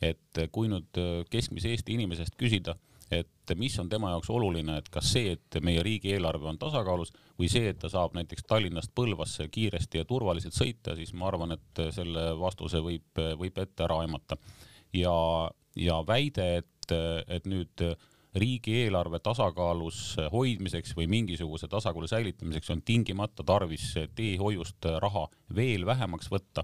et 0.05 0.39
kui 0.53 0.69
nüüd 0.71 0.95
keskmise 1.33 1.73
Eesti 1.73 1.97
inimesest 1.97 2.37
küsida, 2.39 2.77
et 3.11 3.53
mis 3.57 3.73
on 3.81 3.89
tema 3.89 4.11
jaoks 4.13 4.29
oluline, 4.29 4.77
et 4.77 4.89
kas 4.93 5.13
see, 5.15 5.33
et 5.33 5.59
meie 5.65 5.81
riigieelarve 5.85 6.45
on 6.51 6.59
tasakaalus 6.61 7.11
või 7.39 7.49
see, 7.51 7.71
et 7.71 7.79
ta 7.81 7.89
saab 7.89 8.13
näiteks 8.17 8.45
Tallinnast 8.47 8.93
Põlvasse 8.95 9.47
kiiresti 9.49 10.01
ja 10.01 10.05
turvaliselt 10.05 10.53
sõita, 10.53 10.95
siis 10.97 11.13
ma 11.17 11.29
arvan, 11.31 11.55
et 11.57 11.83
selle 11.95 12.29
vastuse 12.39 12.83
võib, 12.85 13.23
võib 13.39 13.57
ette 13.57 13.85
ära 13.87 14.01
aimata. 14.03 14.37
ja, 14.93 15.15
ja 15.75 15.99
väide, 16.07 16.47
et, 16.61 16.93
et 17.27 17.49
nüüd 17.49 17.83
riigieelarve 18.39 19.19
tasakaalus 19.25 20.17
hoidmiseks 20.31 20.93
või 20.97 21.07
mingisuguse 21.09 21.67
tasakaalu 21.67 22.07
säilitamiseks 22.07 22.69
on 22.69 22.81
tingimata 22.85 23.43
tarvis 23.43 23.95
teehoiust 24.15 24.85
raha 25.01 25.25
veel 25.55 25.85
vähemaks 25.85 26.29
võtta, 26.29 26.63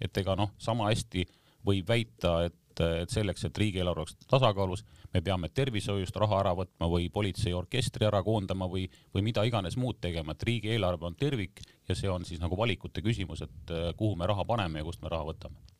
et 0.00 0.16
ega 0.16 0.36
noh, 0.36 0.52
sama 0.58 0.90
hästi 0.90 1.24
võib 1.64 1.88
väita, 1.88 2.42
et 2.44 2.60
et, 2.84 3.10
selleks, 3.10 3.46
et 3.46 3.58
riigieelarve 3.58 4.04
oleks 4.04 4.16
tasakaalus, 4.28 4.84
me 5.16 5.22
peame 5.24 5.50
tervishoiust 5.54 6.16
raha 6.20 6.42
ära 6.44 6.52
võtma 6.58 6.88
või 6.92 7.08
politseiorkestri 7.12 8.08
ära 8.08 8.22
koondama 8.26 8.68
või, 8.70 8.86
või 9.14 9.24
mida 9.30 9.44
iganes 9.48 9.78
muud 9.80 10.00
tegema, 10.04 10.36
et 10.36 10.44
riigieelarve 10.48 11.08
on 11.08 11.16
tervik 11.18 11.62
ja 11.88 11.96
see 11.96 12.10
on 12.12 12.26
siis 12.28 12.42
nagu 12.42 12.58
valikute 12.58 13.04
küsimus, 13.04 13.44
et 13.46 13.72
eh, 13.72 13.88
kuhu 13.96 14.16
me 14.18 14.28
raha 14.28 14.44
paneme 14.44 14.82
ja 14.82 14.88
kust 14.88 15.02
me 15.02 15.12
raha 15.12 15.30
võtame 15.32 15.75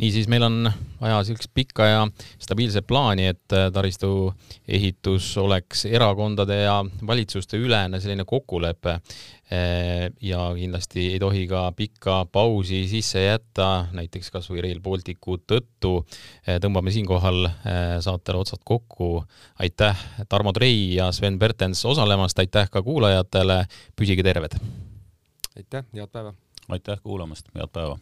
niisiis, 0.00 0.28
meil 0.28 0.44
on 0.46 0.70
vaja 1.00 1.20
sellist 1.24 1.50
pikka 1.54 1.86
ja 1.86 2.02
stabiilset 2.42 2.86
plaani, 2.86 3.26
et 3.32 3.54
äh, 3.56 3.68
taristu 3.72 4.32
ehitus 4.68 5.28
oleks 5.40 5.86
erakondade 5.88 6.60
ja 6.62 6.80
valitsuste 7.06 7.60
ülene 7.60 8.00
selline 8.00 8.26
kokkulepe. 8.28 8.98
Äh, 9.46 10.10
ja 10.20 10.48
kindlasti 10.56 11.06
ei 11.14 11.20
tohi 11.22 11.46
ka 11.48 11.68
pikka 11.76 12.24
pausi 12.32 12.84
sisse 12.90 13.22
jätta, 13.24 13.86
näiteks 13.96 14.32
kas 14.34 14.50
või 14.50 14.64
Rail 14.66 14.80
Balticu 14.84 15.38
tõttu. 15.46 15.94
Äh, 16.44 16.58
tõmbame 16.62 16.92
siinkohal 16.94 17.48
saatele 18.04 18.42
otsad 18.42 18.64
kokku. 18.64 19.24
aitäh, 19.58 19.96
Tarmo 20.28 20.52
Trei 20.52 20.94
ja 20.94 21.12
Sven 21.12 21.38
Bertens 21.38 21.84
osalemast, 21.84 22.38
aitäh 22.38 22.70
ka 22.70 22.82
kuulajatele, 22.82 23.64
püsige 23.96 24.22
terved! 24.26 24.58
aitäh, 25.56 25.84
head 25.94 26.12
päeva! 26.12 26.34
aitäh 26.68 27.00
kuulamast, 27.02 27.48
head 27.54 27.72
päeva! 27.72 27.98